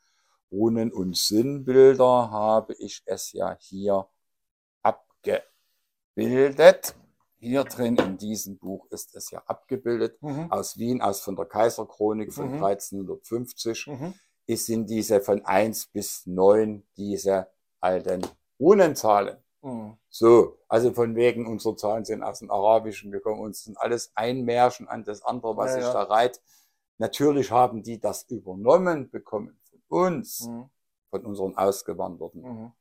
Runen- 0.51 0.93
und 0.93 1.17
Sinnbilder, 1.17 2.31
habe 2.31 2.73
ich 2.75 3.01
es 3.05 3.33
ja 3.33 3.57
hier 3.59 4.07
abgebildet. 6.15 6.95
Hier 7.39 7.63
drin 7.65 7.95
in 7.97 8.17
diesem 8.17 8.57
Buch 8.57 8.87
ist 8.89 9.15
es 9.15 9.29
ja 9.31 9.43
abgebildet. 9.45 10.21
Mhm. 10.21 10.51
Aus 10.51 10.77
Wien, 10.77 11.01
aus 11.01 11.21
von 11.21 11.35
der 11.35 11.45
Kaiserchronik 11.45 12.33
von 12.33 12.55
Mhm. 12.55 12.63
1350 12.63 13.87
Mhm. 13.87 14.13
ist 14.47 14.65
sind 14.65 14.89
diese 14.89 15.21
von 15.21 15.45
eins 15.45 15.85
bis 15.87 16.25
neun 16.25 16.83
diese 16.97 17.47
alten 17.79 18.25
Runenzahlen. 18.59 19.37
Mhm. 19.61 19.97
So, 20.09 20.57
also 20.67 20.91
von 20.93 21.15
wegen 21.15 21.45
unsere 21.45 21.75
Zahlen 21.75 22.05
sind 22.05 22.23
aus 22.23 22.39
dem 22.39 22.49
Arabischen 22.49 23.11
gekommen 23.11 23.41
und 23.41 23.51
es 23.51 23.63
sind 23.65 23.77
alles 23.77 24.11
ein 24.15 24.43
Märchen 24.43 24.87
an 24.87 25.03
das 25.03 25.21
andere, 25.23 25.55
was 25.57 25.71
Ja, 25.71 25.75
sich 25.75 25.83
ja. 25.83 25.93
da 25.93 26.03
reiht. 26.03 26.41
Natürlich 26.97 27.51
haben 27.51 27.83
die 27.83 27.99
das 27.99 28.23
übernommen 28.23 29.11
bekommen 29.11 29.59
von 29.69 29.81
uns, 29.89 30.47
Mhm. 30.47 30.69
von 31.11 31.25
unseren 31.25 31.55
Ausgewanderten. 31.55 32.41
Mhm. 32.41 32.71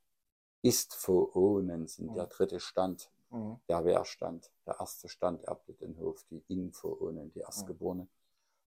Istphoonen 0.63 1.87
sind 1.87 2.11
Mhm. 2.11 2.15
der 2.15 2.25
dritte 2.25 2.59
Stand, 2.59 3.11
Mhm. 3.29 3.59
der 3.69 3.85
Wehrstand. 3.85 4.49
Der 4.65 4.77
erste 4.79 5.09
Stand 5.09 5.43
erbte 5.43 5.73
den 5.73 5.97
Hof, 5.99 6.23
die 6.29 6.43
Infoonen, 6.47 7.31
die 7.33 7.39
Erstgeborenen. 7.39 8.09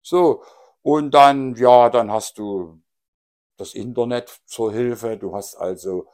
So, 0.02 0.42
und 0.82 1.12
dann, 1.12 1.54
ja, 1.56 1.90
dann 1.90 2.10
hast 2.10 2.38
du 2.38 2.80
das 3.56 3.74
Internet 3.74 4.40
zur 4.46 4.72
Hilfe. 4.72 5.16
Du 5.18 5.34
hast 5.34 5.56
also, 5.56 6.06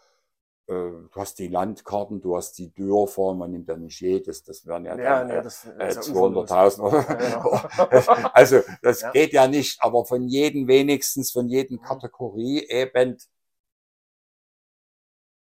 äh, 0.67 0.73
du 0.75 1.11
hast 1.17 1.39
die 1.39 1.49
Landkarten, 1.49 2.21
du 2.23 2.37
hast 2.37 2.55
die 2.59 2.73
Dörfer. 2.75 3.35
Man 3.35 3.51
nimmt 3.53 3.69
ja 3.69 3.77
nicht 3.77 4.01
jedes, 4.01 4.43
das 4.43 4.67
wären 4.67 4.87
ja, 4.87 4.99
Ja, 4.99 5.25
nee, 5.25 5.35
äh, 5.35 5.43
das 5.43 5.67
äh, 5.67 5.89
ist 5.89 6.09
ja 6.09 6.15
uferlos. 6.15 6.51
200.000. 6.51 7.31
Ja, 7.31 8.31
also, 8.35 8.61
das 8.83 9.05
geht 9.13 9.33
ja 9.35 9.47
nicht, 9.47 9.83
aber 9.83 10.05
von 10.07 10.27
jedem 10.29 10.67
wenigstens, 10.69 11.31
von 11.33 11.49
jedem 11.49 11.77
Mhm. 11.79 11.83
Kategorie 11.83 12.67
eben 12.69 13.19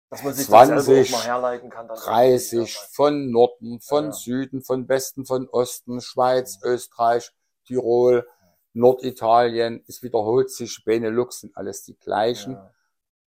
Dass 0.10 0.24
man 0.24 0.34
sich 0.34 0.48
das 0.48 0.68
selber 0.68 0.82
20, 0.82 1.14
auch 1.14 1.18
mal 1.20 1.26
herleiten 1.26 1.70
kann. 1.70 1.88
Dann 1.88 1.98
30 1.98 2.76
von 2.76 3.30
Norden, 3.32 3.80
von 3.80 4.06
Ja, 4.06 4.10
ja. 4.10 4.14
Süden, 4.16 4.62
von 4.62 4.88
Westen, 4.90 5.26
von 5.26 5.48
Osten, 5.50 6.02
Schweiz, 6.02 6.60
Österreich, 6.64 7.32
Tirol, 7.66 8.28
Norditalien. 8.74 9.84
Es 9.88 10.02
wiederholt 10.02 10.50
sich, 10.50 10.84
Benelux 10.84 11.42
sind 11.42 11.56
alles 11.56 11.84
die 11.84 11.96
gleichen. 11.98 12.54
Ja. 12.54 12.74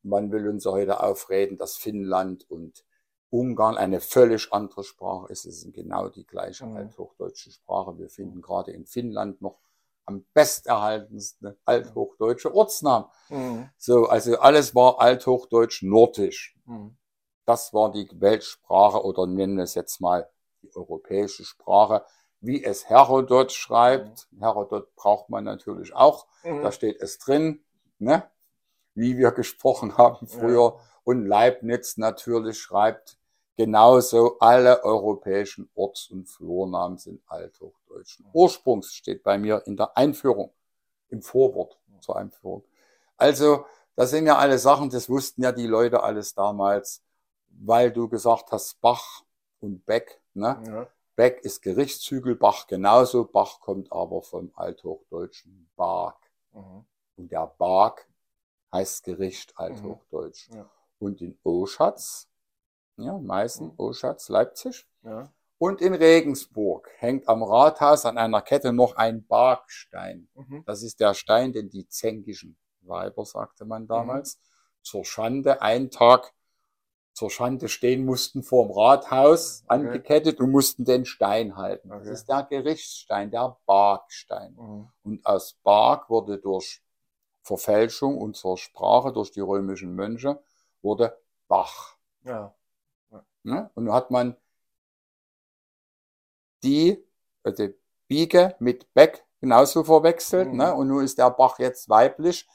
Man 0.03 0.33
will 0.33 0.49
uns 0.49 0.67
heute 0.67 1.01
aufreden, 1.03 1.57
dass 1.59 1.77
Finnland 1.77 2.51
und 2.51 2.85
Ungarn 3.31 3.77
eine 3.77 4.01
völlig 4.01 4.53
andere 4.53 4.83
Sprache 4.85 5.31
ist. 5.33 5.47
Es 5.47 5.65
ist 5.65 5.73
genau 5.73 6.09
die 6.09 6.27
gleiche 6.27 6.67
Mhm. 6.67 6.77
althochdeutsche 6.77 7.51
Sprache. 7.53 7.97
Wir 7.99 8.09
finden 8.11 8.43
gerade 8.43 8.73
in 8.73 8.85
Finnland 8.87 9.41
noch 9.41 9.59
am 10.05 10.25
besterhaltensten 10.35 11.57
althochdeutsche 11.65 12.55
Ortsnamen. 12.55 13.07
Mhm. 13.29 13.71
So, 13.79 14.07
also 14.07 14.39
alles 14.39 14.75
war 14.75 15.01
althochdeutsch 15.01 15.83
nordisch. 15.83 16.57
Mhm. 16.65 16.97
Das 17.45 17.73
war 17.73 17.91
die 17.93 18.09
Weltsprache 18.13 19.05
oder 19.05 19.27
nennen 19.27 19.57
wir 19.57 19.65
es 19.65 19.75
jetzt 19.75 20.01
mal 20.01 20.29
die 20.63 20.75
europäische 20.75 21.45
Sprache. 21.45 22.05
wie 22.45 22.65
es 22.65 22.89
Herodot 22.89 23.53
schreibt. 23.53 24.27
Herodot 24.41 24.97
braucht 24.97 25.31
man 25.31 25.45
natürlich 25.45 25.95
auch. 25.95 26.27
Mhm. 26.43 26.63
Da 26.63 26.73
steht 26.73 27.01
es 27.01 27.19
drin, 27.19 27.63
ne? 28.01 28.29
wie 28.95 29.17
wir 29.17 29.31
gesprochen 29.31 29.97
haben 29.97 30.27
früher. 30.27 30.77
Und 31.05 31.25
Leibniz 31.25 31.99
natürlich 31.99 32.59
schreibt 32.59 33.17
genauso, 33.57 34.39
alle 34.39 34.83
europäischen 34.85 35.71
Orts- 35.75 36.11
und 36.11 36.27
Flurnamen 36.29 36.99
sind 36.99 37.23
althochdeutsch. 37.27 38.21
Ursprungs 38.33 38.95
steht 38.95 39.23
bei 39.23 39.39
mir 39.39 39.63
in 39.67 39.77
der 39.77 39.97
Einführung, 39.97 40.53
im 41.09 41.23
Vorwort 41.23 41.79
zur 42.01 42.17
Einführung. 42.17 42.65
Also, 43.17 43.67
das 43.95 44.11
sind 44.11 44.27
ja 44.27 44.39
alle 44.39 44.59
Sachen, 44.59 44.91
das 44.91 45.09
wussten 45.09 45.43
ja 45.43 45.53
die 45.53 45.67
Leute 45.67 46.03
alles 46.03 46.35
damals, 46.35 47.03
weil 47.49 47.93
du 47.93 48.09
gesagt 48.09 48.51
hast, 48.53 48.81
Bach 48.81 49.23
und 49.61 49.85
Beck, 49.85 50.21
ne? 50.35 50.63
Ja. 50.67 50.87
Beck 51.15 51.41
ist 51.45 51.61
Gerichtshügel, 51.61 52.35
Bach 52.37 52.67
genauso. 52.67 53.25
Bach 53.25 53.61
kommt 53.61 53.93
aber 53.93 54.23
vom 54.23 54.51
althochdeutschen 54.55 55.71
Barg. 55.77 56.17
Mhm. 56.53 56.87
Und 57.17 57.31
der 57.31 57.47
Barg 57.59 58.09
heißt 58.73 59.05
Gericht 59.05 59.57
althochdeutsch. 59.59 60.49
Ja. 60.49 60.69
Und 60.99 61.21
in 61.21 61.39
Oschatz, 61.45 62.29
ja, 62.97 63.19
Meißen, 63.19 63.69
Mhm. 63.69 63.75
Oschatz, 63.79 64.29
Leipzig. 64.29 64.87
Ja. 65.03 65.33
Und 65.59 65.81
in 65.81 65.95
Regensburg 65.95 66.91
hängt 66.99 67.29
am 67.29 67.43
Rathaus 67.43 68.05
an 68.05 68.19
einer 68.19 68.43
Kette 68.43 68.73
noch 68.73 68.97
ein 68.97 69.25
Bargstein. 69.27 70.29
Mhm. 70.35 70.65
Das 70.67 70.83
ist 70.83 70.99
der 71.01 71.15
Stein, 71.15 71.53
den 71.53 71.71
die 71.71 71.87
zänkischen 71.89 72.57
Weiber, 72.81 73.25
sagte 73.25 73.65
man 73.65 73.87
damals, 73.87 74.37
Mhm. 74.37 74.41
zur 74.83 75.05
Schande 75.05 75.63
einen 75.63 75.91
Tag 75.91 76.33
zur 77.15 77.29
Schande 77.31 77.69
stehen 77.69 78.07
mussten 78.07 78.43
vorm 78.43 78.71
Rathaus, 78.71 79.65
Okay. 79.67 79.67
angekettet 79.69 80.41
und 80.41 80.51
mussten 80.51 80.87
den 80.87 81.05
Stein 81.05 81.57
halten. 81.59 81.91
Das 81.91 82.01
Okay. 82.01 82.13
ist 82.13 82.25
der 82.27 82.43
Gerichtsstein, 82.45 83.31
der 83.31 83.59
Bargstein. 83.67 84.55
Mhm. 84.55 84.89
Und 85.05 85.27
aus 85.27 85.53
Barg 85.63 86.09
wurde 86.09 86.39
durch 86.39 86.83
Verfälschung 87.43 88.17
unserer 88.17 88.57
Sprache, 88.57 89.13
durch 89.13 89.31
die 89.31 89.41
römischen 89.41 89.95
Mönche, 89.95 90.43
wurde 90.81 91.19
Bach. 91.49 91.97
Ja. 92.25 92.55
Ne? 93.45 93.71
Und 93.75 93.85
nun 93.85 93.95
hat 93.95 94.11
man 94.11 94.37
die, 96.63 97.05
also 97.43 97.69
Biege 98.09 98.55
mit 98.59 98.93
Beck 98.95 99.25
genauso 99.41 99.83
verwechselt. 99.85 100.51
Mhm. 100.51 100.57
Ne? 100.59 100.75
Und 100.75 100.89
nun 100.89 101.05
ist 101.05 101.19
der 101.19 101.31
Bach 101.31 101.59
jetzt 101.59 101.89
weiblich. 101.89 102.49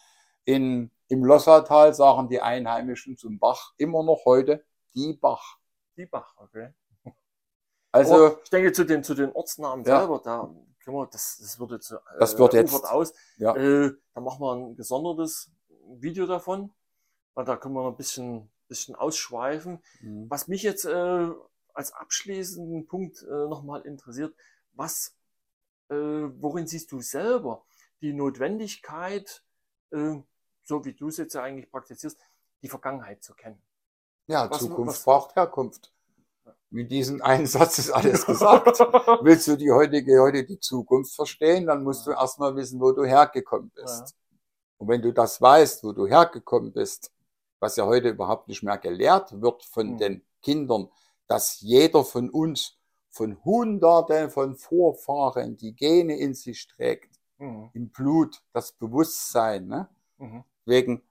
In, 0.46 0.92
Im 1.10 1.26
Lossertal 1.26 1.94
sagen 1.94 2.30
die 2.30 2.42
Einheimischen 2.42 3.18
zum 3.18 3.38
Bach 3.40 3.74
immer 3.78 4.04
noch 4.04 4.24
heute 4.26 4.64
die 4.94 5.14
Bach. 5.14 5.58
Die 5.98 6.06
Bach, 6.06 6.34
okay. 6.38 6.74
Also, 7.92 8.16
Aber 8.16 8.40
ich 8.44 8.50
denke, 8.50 8.72
zu 8.72 8.84
den, 8.86 9.04
zu 9.04 9.14
den 9.14 9.32
Ortsnamen 9.32 9.84
Ja. 9.86 10.00
selber, 10.00 10.22
da 10.24 10.42
können 10.84 10.98
wir, 10.98 11.08
das, 11.08 11.38
das 11.42 11.60
wird 11.60 11.72
jetzt, 11.72 11.92
äh, 11.92 11.98
Das 12.20 12.38
wird 12.38 12.54
jetzt- 12.54 12.86
aus. 12.86 13.14
ja. 13.38 13.56
Äh, 13.56 13.92
da 14.14 14.22
machen 14.22 14.40
wir 14.42 14.54
ein 14.54 14.76
gesondertes 14.76 15.52
Video 16.00 16.26
davon, 16.28 16.74
weil 17.34 17.46
da 17.46 17.58
können 17.58 17.74
wir 17.76 17.84
noch 17.84 17.92
ein 17.92 17.98
bisschen, 17.98 18.50
bisschen 18.68 18.96
ausschweifen. 18.96 19.82
Mhm. 20.02 20.30
Was 20.30 20.48
mich 20.48 20.64
jetzt 20.64 20.86
äh, 20.86 21.30
als 21.74 21.92
abschließenden 21.94 22.88
Punkt 22.88 23.22
äh, 23.24 23.26
nochmal 23.48 23.82
interessiert, 23.82 24.36
was, 24.74 25.16
äh, 25.90 25.96
worin 25.96 26.68
siehst 26.68 26.92
du 26.92 27.02
selber 27.02 27.64
die 28.02 28.14
Notwendigkeit, 28.14 29.44
äh, 29.92 30.16
so 30.64 30.84
wie 30.86 30.94
du 30.94 31.08
es 31.08 31.18
jetzt 31.18 31.34
ja 31.34 31.44
eigentlich 31.44 31.72
praktizierst, 31.72 32.18
die 32.62 32.70
Vergangenheit 32.70 33.24
zu 33.24 33.34
kennen? 33.34 33.62
ja, 34.28 34.50
was- 34.50 34.60
Zukunft 34.60 34.90
was- 34.98 35.04
braucht 35.04 35.36
Herkunft. 35.36 35.94
Mit 36.70 36.92
diesem 36.92 37.22
einen 37.22 37.46
Satz 37.48 37.80
ist 37.80 37.92
alles 37.92 38.26
gesagt. 38.26 38.80
Willst 39.24 39.48
du 39.48 39.56
die 39.56 39.72
heutige, 39.72 40.20
heute 40.22 40.44
die 40.46 40.60
Zukunft 40.60 41.16
verstehen, 41.16 41.66
dann 41.66 41.84
musst 41.84 42.06
du 42.06 42.12
erstmal 42.12 42.54
wissen, 42.58 42.80
wo 42.82 42.92
du 42.92 43.06
hergekommen 43.06 43.70
bist. 43.74 44.16
Und 44.78 44.90
wenn 44.90 45.02
du 45.02 45.14
das 45.14 45.42
weißt, 45.42 45.84
wo 45.86 45.94
du 45.94 46.06
hergekommen 46.08 46.74
bist, 46.74 47.10
was 47.60 47.76
ja 47.76 47.86
heute 47.86 48.10
überhaupt 48.10 48.48
nicht 48.48 48.64
mehr 48.64 48.78
gelehrt 48.78 49.42
wird 49.42 49.64
von 49.64 49.94
Mhm. 49.94 49.98
den 49.98 50.26
Kindern, 50.42 50.90
dass 51.28 51.60
jeder 51.62 52.04
von 52.04 52.30
uns 52.30 52.78
von 53.10 53.44
Hunderten 53.44 54.30
von 54.30 54.56
Vorfahren 54.56 55.58
die 55.58 55.76
Gene 55.76 56.18
in 56.18 56.34
sich 56.36 56.68
trägt, 56.68 57.20
Mhm. 57.40 57.70
im 57.74 57.90
Blut, 57.90 58.44
das 58.54 58.72
Bewusstsein. 58.74 59.68
Ne? 59.68 59.90
Mhm. 60.18 60.44
Deswegen 60.66 61.02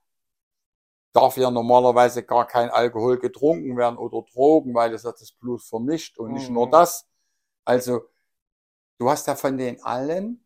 darf 1.12 1.36
ja 1.36 1.50
normalerweise 1.50 2.22
gar 2.22 2.46
kein 2.46 2.70
Alkohol 2.70 3.18
getrunken 3.18 3.76
werden 3.76 3.96
oder 3.96 4.22
Drogen, 4.32 4.74
weil 4.74 4.92
es 4.94 5.04
hat 5.04 5.20
das 5.20 5.32
Blut 5.32 5.62
vermischt 5.62 6.18
und 6.18 6.32
nicht 6.32 6.50
nur 6.50 6.68
das. 6.70 7.08
Also, 7.64 8.02
du 8.98 9.08
hast 9.10 9.26
ja 9.26 9.34
von 9.34 9.56
den 9.58 9.82
allen 9.82 10.44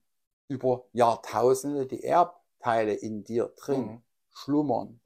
über 0.48 0.84
Jahrtausende 0.92 1.86
die 1.86 2.04
Erbteile 2.04 2.94
in 2.94 3.24
dir 3.24 3.52
drin 3.56 3.86
Mhm. 3.86 4.02
schlummern. 4.30 5.00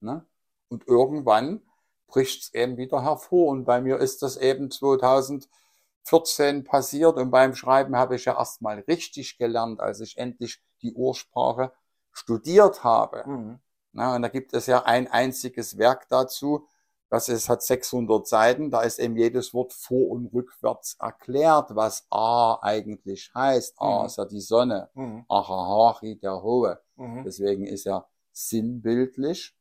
Ne? 0.00 0.24
Und 0.68 0.86
irgendwann 0.86 1.62
bricht 2.06 2.42
es 2.42 2.54
eben 2.54 2.76
wieder 2.76 3.02
hervor. 3.02 3.48
Und 3.48 3.64
bei 3.64 3.80
mir 3.80 3.98
ist 3.98 4.22
das 4.22 4.36
eben 4.36 4.70
2014 4.70 6.64
passiert. 6.64 7.16
Und 7.16 7.30
beim 7.30 7.54
Schreiben 7.54 7.96
habe 7.96 8.16
ich 8.16 8.24
ja 8.24 8.36
erstmal 8.36 8.80
richtig 8.80 9.38
gelernt, 9.38 9.80
als 9.80 10.00
ich 10.00 10.18
endlich 10.18 10.62
die 10.82 10.94
Ursprache 10.94 11.72
studiert 12.12 12.82
habe. 12.84 13.24
Mhm. 13.26 13.58
Na, 13.92 14.14
und 14.16 14.22
da 14.22 14.28
gibt 14.28 14.54
es 14.54 14.66
ja 14.66 14.84
ein 14.84 15.08
einziges 15.08 15.76
Werk 15.78 16.08
dazu. 16.08 16.66
Das 17.08 17.28
ist, 17.28 17.48
hat 17.48 17.60
600 17.62 18.26
Seiten. 18.26 18.70
Da 18.70 18.82
ist 18.82 19.00
eben 19.00 19.16
jedes 19.16 19.52
Wort 19.52 19.72
vor- 19.72 20.10
und 20.10 20.32
rückwärts 20.32 20.94
erklärt, 21.00 21.74
was 21.74 22.06
A 22.10 22.58
eigentlich 22.62 23.32
heißt. 23.34 23.74
A 23.80 24.00
Mhm. 24.00 24.06
ist 24.06 24.18
ja 24.18 24.24
die 24.26 24.40
Sonne. 24.40 24.90
Mhm. 24.94 25.24
Ahahari, 25.28 26.16
der 26.20 26.40
Hohe. 26.42 26.80
Mhm. 26.94 27.24
Deswegen 27.24 27.66
ist 27.66 27.84
ja 27.84 28.06
sinnbildlich 28.32 29.56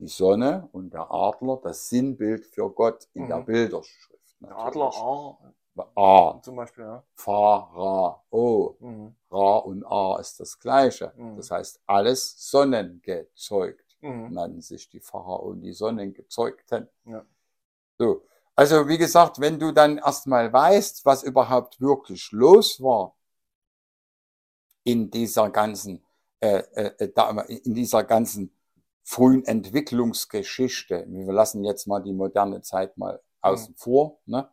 die 0.00 0.08
Sonne 0.08 0.68
und 0.72 0.92
der 0.94 1.10
Adler 1.10 1.58
das 1.62 1.88
Sinnbild 1.88 2.46
für 2.46 2.70
Gott 2.70 3.08
in 3.14 3.28
der 3.28 3.38
Mhm. 3.38 3.44
Bilderschrift. 3.44 4.36
Der 4.40 4.56
Adler 4.56 4.86
natürlich. 4.86 5.02
A 5.02 5.38
A, 5.94 6.40
zum 6.42 6.56
Beispiel, 6.56 6.84
ja. 6.84 7.02
Fa, 7.14 7.56
Ra, 7.74 8.22
O. 8.30 8.74
Mhm. 8.80 9.14
Ra 9.30 9.58
und 9.58 9.84
A 9.86 10.18
ist 10.20 10.38
das 10.40 10.58
Gleiche. 10.58 11.12
Mhm. 11.16 11.36
Das 11.36 11.50
heißt, 11.50 11.80
alles 11.86 12.50
sonnengezeugt 12.50 13.96
Mhm. 14.02 14.32
nannten 14.32 14.60
sich 14.60 14.88
die 14.88 15.00
Pfarrer 15.00 15.42
und 15.42 15.60
die 15.62 15.72
Sonnengezeugten. 15.72 16.88
Ja. 17.04 17.24
So. 17.98 18.26
Also, 18.56 18.88
wie 18.88 18.98
gesagt, 18.98 19.40
wenn 19.40 19.58
du 19.58 19.72
dann 19.72 19.98
erstmal 19.98 20.52
weißt, 20.52 21.04
was 21.06 21.22
überhaupt 21.22 21.80
wirklich 21.80 22.30
los 22.32 22.82
war 22.82 23.16
in 24.84 25.10
dieser 25.10 25.50
ganzen, 25.50 26.04
äh, 26.40 26.58
äh, 26.74 27.12
da, 27.14 27.30
in 27.42 27.74
dieser 27.74 28.04
ganzen 28.04 28.54
frühen 29.10 29.44
Entwicklungsgeschichte, 29.44 31.04
wir 31.08 31.32
lassen 31.32 31.64
jetzt 31.64 31.88
mal 31.88 32.00
die 32.00 32.12
moderne 32.12 32.62
Zeit 32.62 32.96
mal 32.96 33.20
außen 33.40 33.74
vor, 33.74 34.20
ne? 34.26 34.48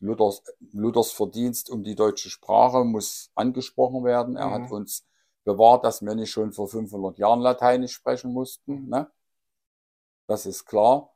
Luthers, 0.00 0.42
Luthers 0.72 1.12
Verdienst 1.12 1.70
um 1.70 1.84
die 1.84 1.94
deutsche 1.94 2.28
Sprache 2.28 2.82
muss 2.82 3.30
angesprochen 3.36 4.02
werden. 4.02 4.34
Er 4.34 4.48
Mhm. 4.48 4.64
hat 4.64 4.72
uns 4.72 5.06
bewahrt, 5.44 5.84
dass 5.84 6.02
wir 6.02 6.16
nicht 6.16 6.32
schon 6.32 6.52
vor 6.52 6.66
500 6.66 7.16
Jahren 7.18 7.38
Lateinisch 7.38 7.92
sprechen 7.92 8.32
mussten. 8.32 8.88
Ne? 8.88 9.08
Das 10.26 10.46
ist 10.46 10.64
klar. 10.64 11.14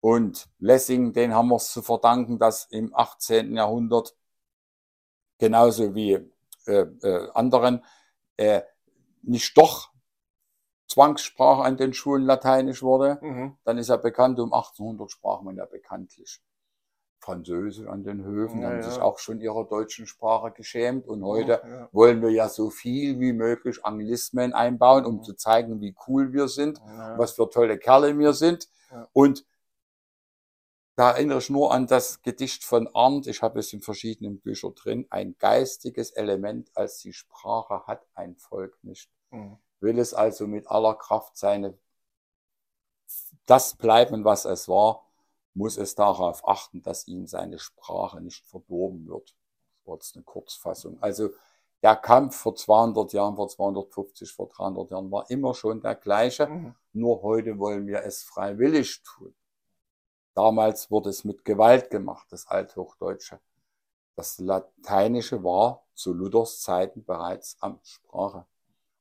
Und 0.00 0.48
Lessing, 0.60 1.12
den 1.12 1.34
haben 1.34 1.48
wir 1.48 1.56
es 1.56 1.72
zu 1.72 1.82
verdanken, 1.82 2.38
dass 2.38 2.66
im 2.66 2.94
18. 2.94 3.56
Jahrhundert 3.56 4.14
genauso 5.38 5.96
wie 5.96 6.12
äh, 6.66 6.86
äh, 7.02 7.30
anderen 7.34 7.84
äh, 8.36 8.62
nicht 9.22 9.58
doch 9.58 9.90
Zwangssprache 10.88 11.62
an 11.62 11.76
den 11.76 11.92
Schulen 11.92 12.24
Lateinisch 12.24 12.82
wurde. 12.82 13.18
Mhm. 13.20 13.56
Dann 13.64 13.78
ist 13.78 13.88
ja 13.88 13.96
bekannt, 13.96 14.38
um 14.40 14.52
1800 14.52 15.10
sprach 15.10 15.42
man 15.42 15.56
ja 15.56 15.66
bekanntlich 15.66 16.40
Französisch 17.20 17.86
an 17.86 18.04
den 18.04 18.22
Höfen, 18.24 18.60
Ja, 18.62 18.68
haben 18.68 18.76
ja. 18.76 18.82
sich 18.90 19.02
auch 19.02 19.18
schon 19.18 19.40
ihrer 19.40 19.64
deutschen 19.64 20.06
Sprache 20.06 20.50
geschämt. 20.52 21.06
Und 21.06 21.24
heute 21.24 21.60
Ja. 21.64 21.88
wollen 21.92 22.22
wir 22.22 22.30
ja 22.30 22.48
so 22.48 22.70
viel 22.70 23.18
wie 23.20 23.32
möglich 23.32 23.84
Anglismen 23.84 24.52
einbauen, 24.54 25.04
um 25.04 25.16
Mhm. 25.16 25.22
zu 25.24 25.34
zeigen, 25.34 25.80
wie 25.80 25.94
cool 26.06 26.32
wir 26.32 26.48
sind, 26.48 26.80
was 27.16 27.32
für 27.32 27.50
tolle 27.50 27.78
Kerle 27.78 28.16
wir 28.18 28.32
sind. 28.32 28.68
Und 29.12 29.44
da 30.96 31.10
erinnere 31.12 31.38
ich 31.38 31.50
nur 31.50 31.72
an 31.72 31.86
das 31.86 32.22
Gedicht 32.22 32.64
von 32.64 32.88
Arndt, 32.94 33.26
ich 33.26 33.42
habe 33.42 33.58
es 33.60 33.72
in 33.72 33.80
verschiedenen 33.82 34.40
Büchern 34.40 34.74
drin, 34.74 35.06
ein 35.10 35.36
geistiges 35.38 36.10
Element 36.12 36.70
als 36.74 36.98
die 36.98 37.12
Sprache 37.12 37.86
hat 37.86 38.06
ein 38.14 38.36
Volk 38.36 38.78
nicht. 38.82 39.10
Mhm. 39.30 39.58
Will 39.80 39.98
es 39.98 40.14
also 40.14 40.46
mit 40.46 40.68
aller 40.68 40.94
Kraft 40.94 41.36
seine, 41.36 41.78
das 43.46 43.76
bleiben, 43.76 44.24
was 44.24 44.44
es 44.44 44.68
war, 44.68 45.04
muss 45.54 45.76
es 45.76 45.94
darauf 45.94 46.46
achten, 46.46 46.82
dass 46.82 47.08
ihm 47.08 47.26
seine 47.26 47.58
Sprache 47.58 48.20
nicht 48.20 48.46
verdorben 48.46 49.06
wird. 49.08 49.34
Das 49.78 49.86
war 49.86 49.94
jetzt 49.94 50.16
eine 50.16 50.24
Kurzfassung. 50.24 50.98
Also 51.00 51.30
der 51.82 51.96
Kampf 51.96 52.36
vor 52.36 52.56
200 52.56 53.12
Jahren, 53.12 53.36
vor 53.36 53.48
250, 53.48 54.32
vor 54.32 54.48
300 54.48 54.90
Jahren 54.90 55.10
war 55.10 55.30
immer 55.30 55.54
schon 55.54 55.80
der 55.80 55.94
gleiche. 55.94 56.46
Mhm. 56.46 56.74
Nur 56.92 57.22
heute 57.22 57.58
wollen 57.58 57.86
wir 57.86 58.02
es 58.02 58.22
freiwillig 58.22 59.02
tun. 59.02 59.34
Damals 60.34 60.90
wurde 60.90 61.10
es 61.10 61.24
mit 61.24 61.44
Gewalt 61.44 61.90
gemacht, 61.90 62.26
das 62.30 62.46
Althochdeutsche. 62.46 63.40
Das 64.14 64.38
Lateinische 64.38 65.42
war 65.44 65.84
zu 65.94 66.12
Luthers 66.12 66.60
Zeiten 66.60 67.04
bereits 67.04 67.56
Amtssprache. 67.60 68.46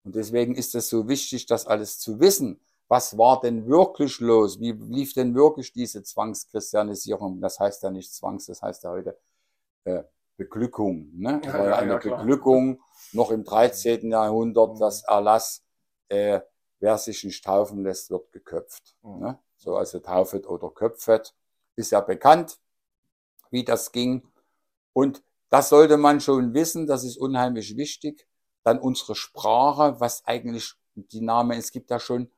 Und 0.07 0.15
deswegen 0.15 0.55
ist 0.55 0.73
es 0.73 0.87
so 0.87 1.09
wichtig, 1.09 1.47
das 1.47 1.67
alles 1.67 1.99
zu 1.99 2.21
wissen. 2.21 2.61
Was 2.87 3.17
war 3.17 3.41
denn 3.41 3.67
wirklich 3.67 4.21
los? 4.21 4.57
Wie 4.57 4.71
lief 4.71 5.11
denn 5.11 5.35
wirklich 5.35 5.73
diese 5.73 6.01
Zwangschristianisierung? 6.01 7.41
Das 7.41 7.59
heißt 7.59 7.83
ja 7.83 7.91
nicht 7.91 8.13
Zwangs, 8.13 8.45
das 8.45 8.61
heißt 8.61 8.85
ja 8.85 8.91
heute 8.91 9.19
äh, 9.83 10.03
Beglückung. 10.37 11.09
Ne? 11.13 11.41
War 11.43 11.65
ja 11.65 11.75
eine 11.79 11.97
Beglückung 11.97 12.81
noch 13.11 13.31
im 13.31 13.43
13. 13.43 14.09
Jahrhundert, 14.09 14.75
mhm. 14.75 14.79
das 14.79 15.03
Erlass, 15.03 15.65
äh, 16.07 16.39
wer 16.79 16.97
sich 16.97 17.21
nicht 17.25 17.43
taufen 17.43 17.83
lässt, 17.83 18.09
wird 18.09 18.31
geköpft. 18.31 18.95
Mhm. 19.01 19.19
Ne? 19.19 19.39
So, 19.57 19.75
also 19.75 19.99
taufet 19.99 20.47
oder 20.47 20.69
köpfet. 20.69 21.35
Ist 21.75 21.91
ja 21.91 21.99
bekannt, 21.99 22.59
wie 23.51 23.65
das 23.65 23.91
ging. 23.91 24.25
Und 24.93 25.21
das 25.49 25.67
sollte 25.67 25.97
man 25.97 26.21
schon 26.21 26.53
wissen, 26.53 26.87
das 26.87 27.03
ist 27.03 27.17
unheimlich 27.17 27.75
wichtig. 27.75 28.25
Dann 28.67 28.79
unsere 28.79 29.15
Sprache, 29.15 30.01
was 30.01 30.25
eigentlich 30.25 30.73
die 30.93 31.21
Name, 31.21 31.55
es 31.55 31.71
gibt 31.71 31.89
ja 31.89 32.01
schon, 32.01 32.29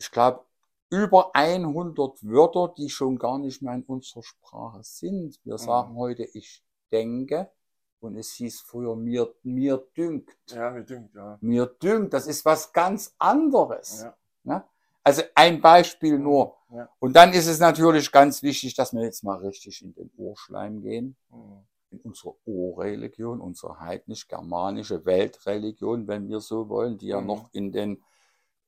ich 0.00 0.10
glaube, 0.10 0.44
über 0.90 1.30
100 1.32 2.24
Wörter, 2.24 2.74
die 2.76 2.90
schon 2.90 3.20
gar 3.20 3.38
nicht 3.38 3.62
mehr 3.62 3.74
in 3.74 3.84
unserer 3.84 4.24
Sprache 4.24 4.82
sind. 4.82 5.38
Wir 5.44 5.52
mhm. 5.52 5.58
sagen 5.58 5.94
heute, 5.94 6.24
ich 6.24 6.64
denke, 6.90 7.52
und 8.00 8.16
es 8.16 8.32
hieß 8.32 8.62
früher 8.62 8.96
mir, 8.96 9.32
mir 9.44 9.76
dünkt. 9.96 10.36
Ja, 10.48 10.72
mir 10.72 10.82
dünkt, 10.82 11.14
ja. 11.14 11.38
Mir 11.40 11.66
dünkt, 11.66 12.14
das 12.14 12.26
ist 12.26 12.44
was 12.44 12.72
ganz 12.72 13.14
anderes. 13.20 14.02
Ja. 14.02 14.16
Ne? 14.42 14.64
Also 15.04 15.22
ein 15.36 15.60
Beispiel 15.60 16.18
nur. 16.18 16.56
Ja. 16.72 16.88
Und 16.98 17.14
dann 17.14 17.32
ist 17.32 17.46
es 17.46 17.60
natürlich 17.60 18.10
ganz 18.10 18.42
wichtig, 18.42 18.74
dass 18.74 18.92
wir 18.92 19.04
jetzt 19.04 19.22
mal 19.22 19.38
richtig 19.38 19.82
in 19.82 19.94
den 19.94 20.10
Urschleim 20.16 20.82
gehen. 20.82 21.16
Mhm 21.30 21.64
in 21.90 22.00
unserer 22.00 22.34
Urreligion, 22.44 23.40
unsere 23.40 23.80
heidnisch-germanische 23.80 25.04
Weltreligion, 25.04 26.06
wenn 26.06 26.28
wir 26.28 26.40
so 26.40 26.68
wollen, 26.68 26.98
die 26.98 27.08
ja 27.08 27.20
mhm. 27.20 27.26
noch 27.26 27.48
in 27.52 27.72
den 27.72 28.02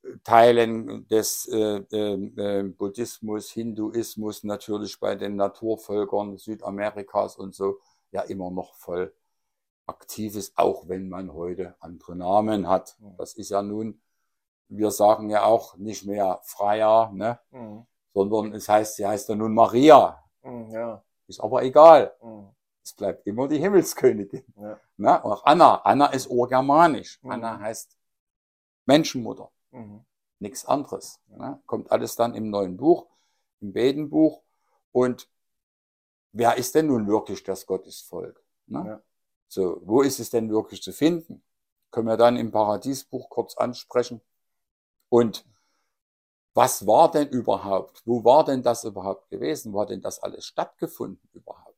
äh, 0.02 0.16
Teilen 0.24 1.06
des 1.08 1.46
äh, 1.52 1.82
äh, 1.90 2.62
Buddhismus, 2.62 3.50
Hinduismus, 3.50 4.44
natürlich 4.44 4.98
bei 4.98 5.14
den 5.16 5.36
Naturvölkern 5.36 6.36
Südamerikas 6.38 7.36
und 7.36 7.54
so, 7.54 7.78
ja 8.10 8.22
immer 8.22 8.50
noch 8.50 8.74
voll 8.74 9.14
aktiv 9.86 10.36
ist, 10.36 10.56
auch 10.56 10.88
wenn 10.88 11.08
man 11.08 11.32
heute 11.32 11.74
andere 11.80 12.16
Namen 12.16 12.68
hat. 12.68 12.96
Mhm. 13.00 13.16
Das 13.18 13.34
ist 13.34 13.50
ja 13.50 13.62
nun, 13.62 14.00
wir 14.68 14.90
sagen 14.90 15.30
ja 15.30 15.44
auch 15.44 15.76
nicht 15.76 16.06
mehr 16.06 16.40
Freier, 16.44 17.10
ne? 17.12 17.40
Mhm. 17.50 17.86
sondern 18.14 18.54
es 18.54 18.68
heißt, 18.68 18.96
sie 18.96 19.06
heißt 19.06 19.28
ja 19.28 19.34
nun 19.34 19.52
Maria. 19.52 20.22
Mhm, 20.42 20.70
ja. 20.70 21.02
Ist 21.26 21.40
aber 21.40 21.62
egal. 21.62 22.12
Es 22.82 22.94
bleibt 22.94 23.26
immer 23.26 23.48
die 23.48 23.58
Himmelskönigin. 23.58 24.44
Ja. 24.56 24.80
Na, 24.96 25.24
auch 25.24 25.44
Anna. 25.44 25.76
Anna 25.82 26.06
ist 26.06 26.28
urgermanisch. 26.28 27.22
Mhm. 27.22 27.30
Anna 27.30 27.58
heißt 27.60 27.96
Menschenmutter. 28.86 29.50
Mhm. 29.70 30.04
Nichts 30.38 30.64
anderes. 30.64 31.20
Na, 31.28 31.60
kommt 31.66 31.92
alles 31.92 32.16
dann 32.16 32.34
im 32.34 32.50
neuen 32.50 32.76
Buch, 32.76 33.06
im 33.60 33.72
Bedenbuch. 33.72 34.42
Und 34.92 35.28
wer 36.32 36.56
ist 36.56 36.74
denn 36.74 36.86
nun 36.86 37.06
wirklich 37.06 37.42
das 37.44 37.66
Gottesvolk? 37.66 38.42
Ja. 38.66 39.02
So, 39.48 39.80
wo 39.84 40.02
ist 40.02 40.20
es 40.20 40.30
denn 40.30 40.50
wirklich 40.50 40.82
zu 40.82 40.92
finden? 40.92 41.42
Können 41.90 42.06
wir 42.06 42.16
dann 42.16 42.36
im 42.36 42.52
Paradiesbuch 42.52 43.28
kurz 43.28 43.56
ansprechen. 43.56 44.20
Und 45.08 45.44
was 46.54 46.86
war 46.86 47.10
denn 47.10 47.28
überhaupt? 47.28 48.02
Wo 48.04 48.24
war 48.24 48.44
denn 48.44 48.62
das 48.62 48.84
überhaupt 48.84 49.28
gewesen? 49.28 49.72
Wo 49.72 49.80
hat 49.80 49.90
denn 49.90 50.00
das 50.00 50.20
alles 50.20 50.46
stattgefunden 50.46 51.28
überhaupt? 51.32 51.69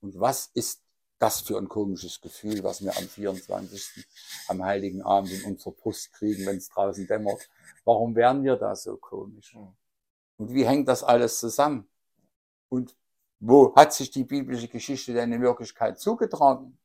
Und 0.00 0.18
was 0.18 0.50
ist 0.54 0.82
das 1.18 1.40
für 1.40 1.58
ein 1.58 1.68
komisches 1.68 2.20
Gefühl, 2.20 2.62
was 2.64 2.82
wir 2.82 2.96
am 2.96 3.04
24. 3.04 4.06
am 4.48 4.64
Heiligen 4.64 5.02
Abend 5.02 5.32
in 5.32 5.44
unserer 5.44 5.72
Brust 5.72 6.12
kriegen, 6.12 6.46
wenn 6.46 6.56
es 6.56 6.70
draußen 6.70 7.06
dämmert? 7.06 7.48
Warum 7.84 8.14
werden 8.14 8.42
wir 8.42 8.56
da 8.56 8.74
so 8.74 8.96
komisch? 8.96 9.54
Und 10.38 10.54
wie 10.54 10.66
hängt 10.66 10.88
das 10.88 11.02
alles 11.02 11.38
zusammen? 11.38 11.86
Und 12.70 12.96
wo 13.38 13.74
hat 13.74 13.92
sich 13.92 14.10
die 14.10 14.24
biblische 14.24 14.68
Geschichte 14.68 15.12
denn 15.12 15.32
in 15.32 15.42
Wirklichkeit 15.42 15.98
zugetragen? 15.98 16.78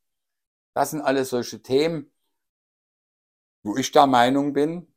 Das 0.73 0.91
sind 0.91 1.01
alles 1.01 1.29
solche 1.29 1.61
Themen, 1.61 2.11
wo 3.63 3.77
ich 3.77 3.91
der 3.91 4.07
Meinung 4.07 4.51
bin, 4.51 4.93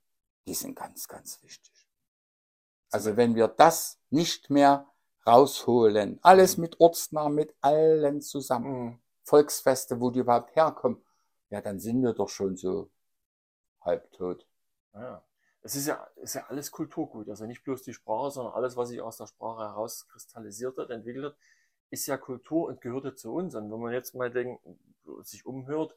die 0.47 0.55
sind 0.55 0.75
ganz, 0.75 1.07
ganz 1.07 1.43
wichtig. 1.43 1.73
Also 2.91 3.17
wenn 3.17 3.35
wir 3.35 3.49
das 3.49 4.01
nicht 4.11 4.51
mehr 4.51 4.89
rausholen. 5.27 6.19
Alles 6.23 6.57
mhm. 6.57 6.63
mit 6.63 6.81
Ortsnamen, 6.81 7.35
mit 7.35 7.55
allen 7.61 8.21
zusammen. 8.21 8.85
Mhm. 8.85 8.99
Volksfeste, 9.25 10.01
wo 10.01 10.11
die 10.11 10.21
überhaupt 10.21 10.57
herkommen. 10.57 11.03
Ja, 11.51 11.61
dann 11.61 11.81
sind 11.81 12.03
wir 12.03 12.15
doch 12.15 12.29
schon 12.29 12.57
so 12.57 12.91
halbtot. 13.81 14.47
Ja. 14.95 15.23
Es 15.63 15.77
ist 15.77 15.87
ja, 15.87 16.07
ist 16.17 16.35
ja 16.35 16.47
alles 16.49 16.71
Kulturgut. 16.71 17.29
Also 17.29 17.45
nicht 17.45 17.63
bloß 17.65 17.83
die 17.83 17.93
Sprache, 17.93 18.31
sondern 18.31 18.55
alles, 18.55 18.77
was 18.77 18.89
sich 18.89 19.01
aus 19.01 19.17
der 19.19 19.27
Sprache 19.27 19.63
herauskristallisiert 19.63 20.79
hat, 20.79 20.91
entwickelt 20.91 21.27
hat, 21.27 21.37
ist 21.91 22.07
ja 22.07 22.17
Kultur 22.17 22.69
und 22.69 22.81
gehört 22.81 23.05
ja 23.05 23.15
zu 23.15 23.35
uns. 23.35 23.55
Und 23.55 23.71
wenn 23.71 23.81
man 23.81 23.93
jetzt 23.93 24.15
mal 24.15 24.31
denkt, 24.31 24.63
sich 25.23 25.45
umhört, 25.47 25.95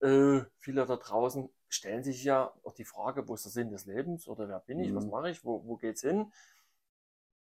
äh, 0.00 0.40
viele 0.58 0.84
da 0.86 0.96
draußen 0.96 1.48
stellen 1.68 2.02
sich 2.02 2.22
ja 2.24 2.52
auch 2.64 2.74
die 2.74 2.84
Frage, 2.84 3.26
wo 3.28 3.34
ist 3.34 3.44
der 3.44 3.52
Sinn 3.52 3.70
des 3.70 3.86
Lebens 3.86 4.28
oder 4.28 4.48
wer 4.48 4.60
bin 4.60 4.80
ich, 4.80 4.90
mhm. 4.90 4.96
was 4.96 5.06
mache 5.06 5.30
ich, 5.30 5.44
wo, 5.44 5.64
wo 5.64 5.76
geht's 5.76 6.02
hin? 6.02 6.32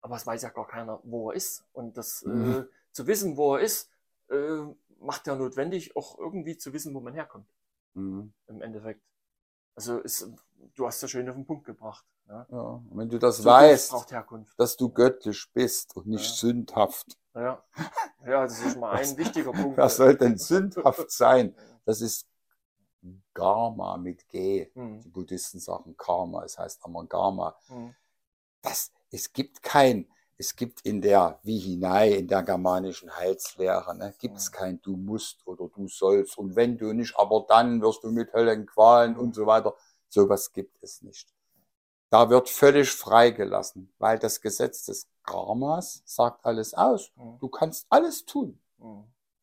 Aber 0.05 0.17
es 0.17 0.27
weiß 0.27 0.43
ja 0.43 0.51
gar 0.51 0.67
keiner, 0.67 1.01
wo 1.03 1.31
er 1.31 1.37
ist. 1.37 1.65
Und 1.73 1.97
das 1.97 2.25
mhm. 2.27 2.53
äh, 2.53 2.65
zu 2.93 3.07
wissen, 3.07 3.39
wo 3.39 3.57
er 3.57 3.63
ist, 3.63 3.89
äh, 4.29 4.61
macht 5.01 5.27
ja 5.27 5.35
notwendig, 5.35 5.97
auch 5.97 6.19
irgendwie 6.19 6.59
zu 6.59 6.75
wissen, 6.75 6.95
wo 6.95 7.01
man 7.01 7.15
herkommt. 7.15 7.47
Mhm. 7.95 8.35
Im 8.49 8.61
Endeffekt. 8.61 9.01
Also 9.75 10.01
ist, 10.01 10.29
du 10.75 10.87
hast 10.87 11.01
ja 11.01 11.09
schön 11.09 11.27
auf 11.31 11.37
den 11.37 11.47
Punkt 11.47 11.65
gebracht. 11.65 12.05
Ja, 12.29 12.47
ja 12.51 12.83
wenn 12.91 13.09
du 13.09 13.19
das 13.19 13.39
so 13.39 13.45
weißt, 13.47 13.95
dass 14.59 14.77
du 14.77 14.91
göttlich 14.91 15.51
bist 15.55 15.97
und 15.97 16.07
nicht 16.07 16.29
ja. 16.29 16.35
sündhaft. 16.35 17.17
Ja. 17.35 17.65
ja, 18.27 18.43
das 18.43 18.61
ist 18.61 18.77
mal 18.77 18.93
ein 18.93 19.17
wichtiger 19.17 19.53
Punkt. 19.53 19.79
Was 19.79 19.97
soll 19.97 20.17
denn 20.17 20.37
sündhaft 20.37 21.11
sein? 21.11 21.57
Das 21.87 22.01
ist 22.01 22.27
Karma 23.35 23.99
mit 23.99 24.27
G. 24.31 24.71
Mhm. 24.75 25.03
Die 25.03 25.11
Buddhisten 25.11 25.61
sagen 25.61 25.95
Karma, 25.99 26.45
es 26.45 26.59
heißt 26.59 26.83
Amalgama. 26.83 27.55
Mhm. 27.69 27.95
Das, 28.63 28.91
es 29.15 29.33
gibt 29.33 29.63
kein, 29.63 30.09
es 30.37 30.57
gibt 30.57 30.81
in 30.81 31.01
der 31.01 31.39
Vihinai, 31.45 32.15
in 32.15 32.27
der 32.27 32.43
germanischen 32.43 33.17
Heilslehre, 33.17 33.97
ne, 33.97 34.13
gibt 34.19 34.39
es 34.39 34.51
kein 34.51 34.83
du 34.83 34.97
musst 34.97 35.47
oder 35.47 35.69
du 35.69 35.87
sollst 35.87 36.37
und 36.37 36.57
wenn 36.57 36.77
du 36.77 36.93
nicht, 36.93 37.17
aber 37.17 37.45
dann 37.49 37.81
wirst 37.81 38.03
du 38.03 38.11
mit 38.11 38.33
Höllenqualen 38.33 39.17
und 39.17 39.37
so 39.37 39.47
weiter. 39.47 39.75
Sowas 40.09 40.53
gibt 40.53 40.83
es 40.83 41.03
nicht. 41.03 41.33
Da 42.11 42.29
wird 42.29 42.49
völlig 42.49 42.91
freigelassen, 42.91 43.93
weil 43.99 44.19
das 44.19 44.41
Gesetz 44.41 44.85
des 44.85 45.09
Karmas 45.23 46.03
sagt 46.05 46.45
alles 46.45 46.75
aus. 46.75 47.13
Du 47.39 47.49
kannst 47.49 47.87
alles 47.91 48.25
tun 48.25 48.61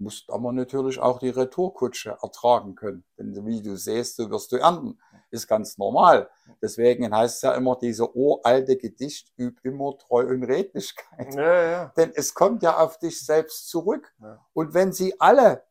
musst 0.01 0.29
aber 0.29 0.51
natürlich 0.51 0.99
auch 0.99 1.19
die 1.19 1.29
Retourkutsche 1.29 2.17
ertragen 2.21 2.75
können. 2.75 3.05
Denn 3.17 3.45
wie 3.45 3.61
du 3.61 3.77
siehst, 3.77 4.19
du 4.19 4.29
wirst 4.29 4.51
du 4.51 4.57
ernten. 4.57 4.99
Ist 5.29 5.47
ganz 5.47 5.77
normal. 5.77 6.29
Deswegen 6.61 7.13
heißt 7.13 7.37
es 7.37 7.41
ja 7.41 7.53
immer, 7.53 7.75
diese 7.75 8.15
uralte 8.15 8.77
Gedicht 8.77 9.31
übt 9.35 9.59
immer 9.63 9.97
Treu 9.97 10.27
und 10.27 10.43
Redlichkeit. 10.43 11.33
Ja, 11.33 11.63
ja. 11.63 11.85
Denn 11.97 12.11
es 12.13 12.33
kommt 12.33 12.61
ja 12.61 12.77
auf 12.77 12.99
dich 12.99 13.25
selbst 13.25 13.69
zurück. 13.69 14.13
Ja. 14.19 14.45
Und 14.53 14.73
wenn 14.73 14.93
sie 14.93 15.19
alle 15.19 15.63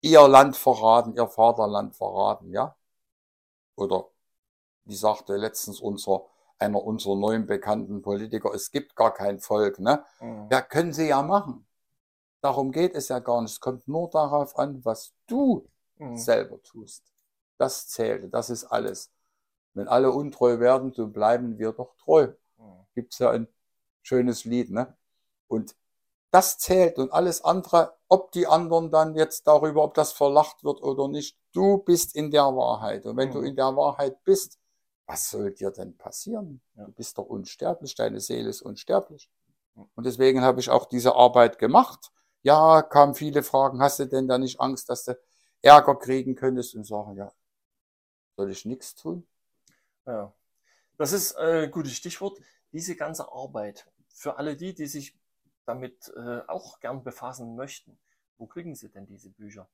ihr 0.00 0.26
Land 0.26 0.56
verraten, 0.56 1.14
ihr 1.14 1.28
Vaterland 1.28 1.94
verraten, 1.94 2.50
ja, 2.50 2.74
oder 3.76 4.08
wie 4.84 4.96
sagte 4.96 5.36
letztens 5.36 5.80
unser 5.80 6.26
einer 6.58 6.82
unserer 6.82 7.16
neuen 7.16 7.46
bekannten 7.46 8.02
Politiker, 8.02 8.54
es 8.54 8.70
gibt 8.70 8.96
gar 8.96 9.12
kein 9.12 9.40
Volk, 9.40 9.78
ne? 9.80 10.04
Mhm. 10.20 10.48
Ja, 10.50 10.62
können 10.62 10.92
sie 10.92 11.08
ja 11.08 11.22
machen. 11.22 11.66
Darum 12.40 12.72
geht 12.72 12.94
es 12.94 13.08
ja 13.08 13.18
gar 13.18 13.42
nicht. 13.42 13.52
Es 13.52 13.60
kommt 13.60 13.86
nur 13.86 14.08
darauf 14.10 14.58
an, 14.58 14.84
was 14.84 15.12
du 15.26 15.68
mhm. 15.96 16.16
selber 16.16 16.62
tust. 16.62 17.04
Das 17.58 17.88
zählt. 17.88 18.32
Das 18.32 18.50
ist 18.50 18.64
alles. 18.64 19.10
Wenn 19.74 19.88
alle 19.88 20.12
untreu 20.12 20.58
werden, 20.60 20.92
so 20.92 21.08
bleiben 21.08 21.58
wir 21.58 21.72
doch 21.72 21.96
treu. 21.96 22.28
Mhm. 22.58 22.86
Gibt's 22.94 23.18
ja 23.18 23.30
ein 23.30 23.48
schönes 24.02 24.44
Lied, 24.44 24.70
ne? 24.70 24.96
Und 25.48 25.76
das 26.30 26.58
zählt 26.58 26.98
und 26.98 27.12
alles 27.12 27.44
andere, 27.44 27.94
ob 28.08 28.32
die 28.32 28.46
anderen 28.46 28.90
dann 28.90 29.14
jetzt 29.14 29.46
darüber, 29.46 29.84
ob 29.84 29.94
das 29.94 30.12
verlacht 30.12 30.64
wird 30.64 30.82
oder 30.82 31.08
nicht, 31.08 31.38
du 31.52 31.78
bist 31.78 32.16
in 32.16 32.30
der 32.30 32.44
Wahrheit. 32.44 33.04
Und 33.04 33.16
wenn 33.16 33.28
mhm. 33.28 33.32
du 33.32 33.40
in 33.40 33.56
der 33.56 33.76
Wahrheit 33.76 34.22
bist, 34.24 34.58
was 35.06 35.30
soll 35.30 35.52
dir 35.52 35.70
denn 35.70 35.96
passieren? 35.96 36.62
Ja. 36.74 36.86
Du 36.86 36.92
bist 36.92 37.18
doch 37.18 37.26
unsterblich, 37.26 37.94
deine 37.94 38.20
Seele 38.20 38.48
ist 38.48 38.62
unsterblich. 38.62 39.30
Und 39.94 40.04
deswegen 40.04 40.42
habe 40.42 40.60
ich 40.60 40.70
auch 40.70 40.86
diese 40.86 41.14
Arbeit 41.14 41.58
gemacht 41.58 42.12
ja, 42.42 42.82
kamen 42.82 43.14
viele 43.14 43.42
Fragen, 43.42 43.80
hast 43.80 44.00
du 44.00 44.06
denn 44.06 44.28
da 44.28 44.38
nicht 44.38 44.60
Angst, 44.60 44.88
dass 44.88 45.04
du 45.04 45.18
Ärger 45.62 45.94
kriegen 45.96 46.34
könntest? 46.34 46.74
Und 46.74 46.84
sagen, 46.84 47.16
ja, 47.16 47.32
soll 48.36 48.50
ich 48.50 48.64
nichts 48.64 48.94
tun? 48.94 49.26
Ja, 50.06 50.32
das 50.96 51.12
ist 51.12 51.36
ein 51.36 51.70
gutes 51.70 51.92
Stichwort. 51.94 52.38
Diese 52.72 52.96
ganze 52.96 53.30
Arbeit 53.32 53.86
für 54.08 54.38
alle 54.38 54.56
die, 54.56 54.74
die 54.74 54.86
sich 54.86 55.16
damit 55.64 56.12
äh, 56.16 56.40
auch 56.48 56.80
gern 56.80 57.04
befassen 57.04 57.54
möchten. 57.56 57.98
Wo 58.38 58.46
kriegen 58.46 58.74
Sie 58.74 58.88
denn 58.88 59.06
diese 59.06 59.30
Bücher? 59.30 59.68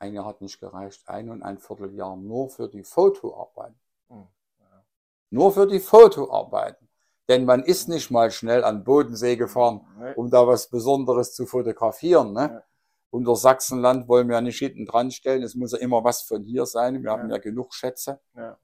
Ein 0.04 0.14
Jahr 0.16 0.26
hat 0.26 0.42
nicht 0.42 0.60
gereicht, 0.60 1.08
ein 1.08 1.30
und 1.30 1.44
ein 1.44 1.58
Vierteljahr 1.60 2.18
nur 2.18 2.50
für 2.50 2.68
die 2.68 2.84
Fotoarbeiten. 2.84 3.80
Mhm. 4.10 4.28
Ja. 4.60 4.84
Nur 5.30 5.54
für 5.54 5.66
die 5.66 5.80
Fotoarbeiten. 5.80 6.90
Denn 7.30 7.46
man 7.46 7.64
ist 7.64 7.88
nicht 7.88 8.12
mal 8.12 8.30
schnell 8.32 8.66
an 8.66 8.84
Bodensee 8.84 9.38
gefahren, 9.38 9.80
Nee. 9.98 10.14
um 10.16 10.30
da 10.30 10.46
was 10.46 10.68
Besonderes 10.68 11.34
zu 11.34 11.46
fotografieren. 11.46 12.34
Ne? 12.34 12.42
Ja. 12.42 12.64
Unser 13.12 13.38
Sachsenland 13.38 14.10
wollen 14.10 14.28
wir 14.28 14.36
ja 14.36 14.42
nicht 14.42 14.60
hinten 14.60 14.86
dran 14.86 15.10
stellen. 15.10 15.42
Es 15.42 15.56
muss 15.56 15.72
ja 15.72 15.78
immer 15.78 16.04
was 16.04 16.22
von 16.24 16.44
hier 16.44 16.66
sein. 16.66 16.96
Wir 17.02 17.12
Ja. 17.12 17.18
haben 17.18 17.30
ja 17.30 17.38
genug 17.38 17.74
Schätze. 17.74 18.20
Ja. 18.36 18.58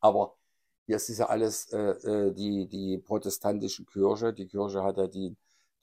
Aber 0.00 0.36
hier 0.86 0.94
ist 0.96 1.08
ja 1.08 1.26
alles 1.26 1.72
äh, 1.72 1.78
äh, 1.78 2.32
die, 2.32 2.68
die 2.68 2.98
protestantische 2.98 3.84
Kirche. 3.84 4.32
Die 4.32 4.46
Kirche 4.46 4.84
hat 4.84 4.96
ja 4.98 5.08
die, 5.08 5.34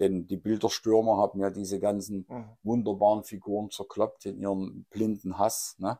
denn 0.02 0.28
die 0.28 0.36
Bilderstürmer 0.38 1.16
haben 1.18 1.40
ja 1.40 1.50
diese 1.52 1.80
ganzen 1.80 2.26
Mhm. 2.28 2.50
wunderbaren 2.64 3.24
Figuren 3.24 3.70
zerkloppt 3.72 4.26
in 4.26 4.42
ihren 4.42 4.84
blinden 4.90 5.38
Hass. 5.38 5.76
Ne? 5.78 5.98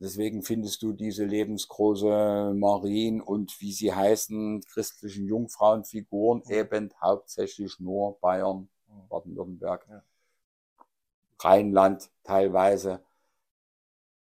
Deswegen 0.00 0.42
findest 0.42 0.82
du 0.82 0.92
diese 0.92 1.24
lebensgroße 1.24 2.52
Marien 2.54 3.20
und 3.22 3.58
wie 3.60 3.72
sie 3.72 3.94
heißen, 3.94 4.60
christlichen 4.66 5.26
Jungfrauenfiguren 5.26 6.42
Mhm. 6.44 6.52
eben 6.52 6.90
hauptsächlich 7.00 7.78
nur 7.78 8.18
Bayern, 8.20 8.68
Mhm. 8.88 9.08
Baden-Württemberg, 9.08 9.86
Ja. 9.88 10.02
Rheinland 11.38 12.10
teilweise. 12.24 13.02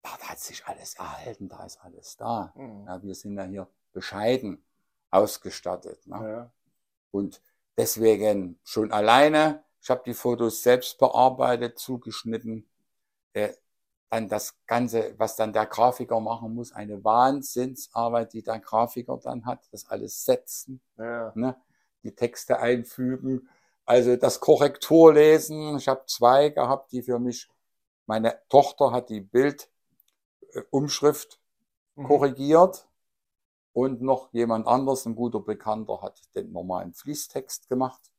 Da 0.03 0.17
hat 0.17 0.39
sich 0.39 0.65
alles 0.65 0.95
erhalten, 0.95 1.49
da 1.49 1.63
ist 1.65 1.79
alles 1.83 2.17
da. 2.17 2.53
Mhm. 2.55 2.85
Ja, 2.87 3.01
wir 3.03 3.15
sind 3.15 3.35
ja 3.35 3.43
hier 3.43 3.67
bescheiden 3.93 4.63
ausgestattet. 5.11 6.05
Ne? 6.07 6.15
Ja. 6.17 6.51
Und 7.11 7.41
deswegen 7.77 8.59
schon 8.63 8.91
alleine, 8.91 9.63
ich 9.81 9.89
habe 9.89 10.03
die 10.05 10.13
Fotos 10.13 10.63
selbst 10.63 10.97
bearbeitet, 10.99 11.79
zugeschnitten. 11.79 12.69
Äh, 13.33 13.53
dann 14.09 14.27
das 14.29 14.55
Ganze, 14.67 15.15
was 15.17 15.37
dann 15.37 15.53
der 15.53 15.65
Grafiker 15.67 16.19
machen 16.19 16.53
muss, 16.55 16.73
eine 16.73 17.03
Wahnsinnsarbeit, 17.03 18.33
die 18.33 18.43
der 18.43 18.59
Grafiker 18.59 19.17
dann 19.23 19.45
hat, 19.45 19.67
das 19.71 19.87
alles 19.89 20.25
setzen, 20.25 20.81
Ja. 20.97 21.31
ne? 21.35 21.55
die 22.03 22.13
Texte 22.15 22.59
einfügen, 22.59 23.49
also 23.85 24.15
das 24.17 24.39
Korrekturlesen. 24.41 25.77
Ich 25.77 25.87
habe 25.87 26.03
zwei 26.07 26.49
gehabt, 26.49 26.91
die 26.91 27.03
für 27.03 27.19
mich, 27.19 27.49
meine 28.05 28.39
Tochter 28.49 28.91
hat 28.91 29.09
die 29.09 29.21
Bildumschrift 30.71 31.39
Mhm. 31.95 32.05
korrigiert 32.07 32.87
und 33.73 34.01
noch 34.01 34.31
jemand 34.33 34.67
anderes, 34.67 35.05
ein 35.05 35.15
guter 35.15 35.39
Bekannter, 35.39 36.01
hat 36.01 36.21
den 36.35 36.51
normalen 36.51 36.93
Fließtext 36.93 37.69
gemacht. 37.69 38.11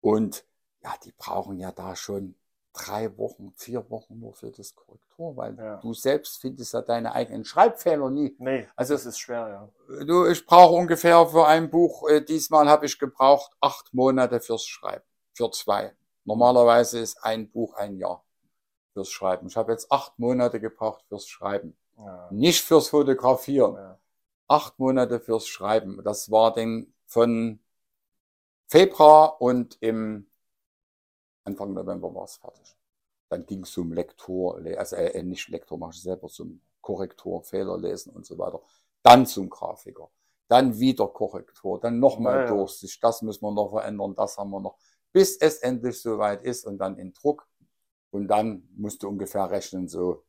Und 0.00 0.44
ja, 0.82 0.94
die 1.04 1.12
brauchen 1.12 1.58
ja 1.58 1.70
da 1.72 1.94
schon 1.94 2.34
drei 2.72 3.16
Wochen, 3.18 3.52
vier 3.56 3.88
Wochen 3.90 4.18
nur 4.18 4.34
für 4.34 4.50
das 4.50 4.74
Korrektur, 4.74 5.36
weil 5.36 5.56
Ja. 5.56 5.76
du 5.76 5.92
selbst 5.92 6.38
findest 6.40 6.72
ja 6.72 6.80
deine 6.80 7.12
eigenen 7.12 7.44
Schreibfehler 7.44 8.08
nie. 8.10 8.34
Nee, 8.38 8.66
Also- 8.76 8.94
das 8.94 9.06
ist 9.06 9.18
schwer, 9.18 9.70
ja. 9.88 10.04
Du, 10.04 10.24
ich 10.26 10.44
brauche 10.46 10.74
ungefähr 10.74 11.26
für 11.26 11.46
ein 11.46 11.70
Buch, 11.70 12.08
äh, 12.08 12.24
diesmal 12.24 12.68
habe 12.68 12.86
ich 12.86 12.98
gebraucht 12.98 13.52
acht 13.60 13.92
Monate 13.92 14.40
fürs 14.40 14.64
Schreiben, 14.64 15.04
für 15.34 15.50
zwei. 15.50 15.94
Normalerweise 16.24 16.98
ist 17.00 17.22
ein 17.22 17.50
Buch 17.50 17.74
ein 17.74 17.96
Jahr 17.98 18.24
fürs 18.94 19.10
Schreiben. 19.10 19.48
Ich 19.48 19.56
habe 19.56 19.72
jetzt 19.72 19.92
acht 19.92 20.18
Monate 20.18 20.58
gebraucht 20.58 21.04
fürs 21.08 21.26
Schreiben, 21.28 21.76
Ja. 21.98 22.28
nicht 22.30 22.62
fürs 22.62 22.88
Fotografieren. 22.88 23.74
Ja. 23.76 23.98
acht 24.48 24.78
Monate 24.78 25.20
fürs 25.20 25.46
Schreiben. 25.46 26.02
Das 26.04 26.30
war 26.30 26.52
dann 26.52 26.92
von 27.06 27.60
Februar 28.68 29.40
und 29.40 29.76
im 29.80 30.26
Anfang 31.44 31.72
November 31.74 32.14
war 32.14 32.24
es 32.24 32.36
fertig. 32.36 32.76
Dann 33.28 33.46
ging 33.46 33.62
es 33.62 33.72
zum 33.72 33.92
Lektor, 33.92 34.60
also 34.76 34.96
äh, 34.96 35.22
nicht 35.22 35.48
Lektor, 35.48 35.78
mache 35.78 35.92
ich 35.92 36.02
selber, 36.02 36.28
zum 36.28 36.60
Korrektor, 36.80 37.42
Fehler 37.42 37.78
lesen 37.78 38.12
und 38.12 38.26
so 38.26 38.36
weiter. 38.38 38.60
Dann 39.02 39.26
zum 39.26 39.48
Grafiker. 39.48 40.10
Dann 40.48 40.78
wieder 40.78 41.08
Korrektor, 41.08 41.80
dann 41.80 41.98
nochmal 41.98 42.34
Ja, 42.34 42.44
ja. 42.44 42.48
Durchsicht. 42.54 43.02
Das 43.02 43.22
müssen 43.22 43.42
wir 43.42 43.52
noch 43.52 43.70
verändern, 43.70 44.14
das 44.14 44.36
haben 44.36 44.50
wir 44.50 44.60
noch. 44.60 44.76
Bis 45.12 45.36
es 45.36 45.58
endlich 45.58 46.00
soweit 46.00 46.42
ist 46.42 46.66
und 46.66 46.78
dann 46.78 46.98
in 46.98 47.12
Druck. 47.14 47.48
Und 48.10 48.28
dann 48.28 48.68
musst 48.76 49.02
du 49.02 49.08
ungefähr 49.08 49.50
rechnen, 49.50 49.88
so 49.88 50.24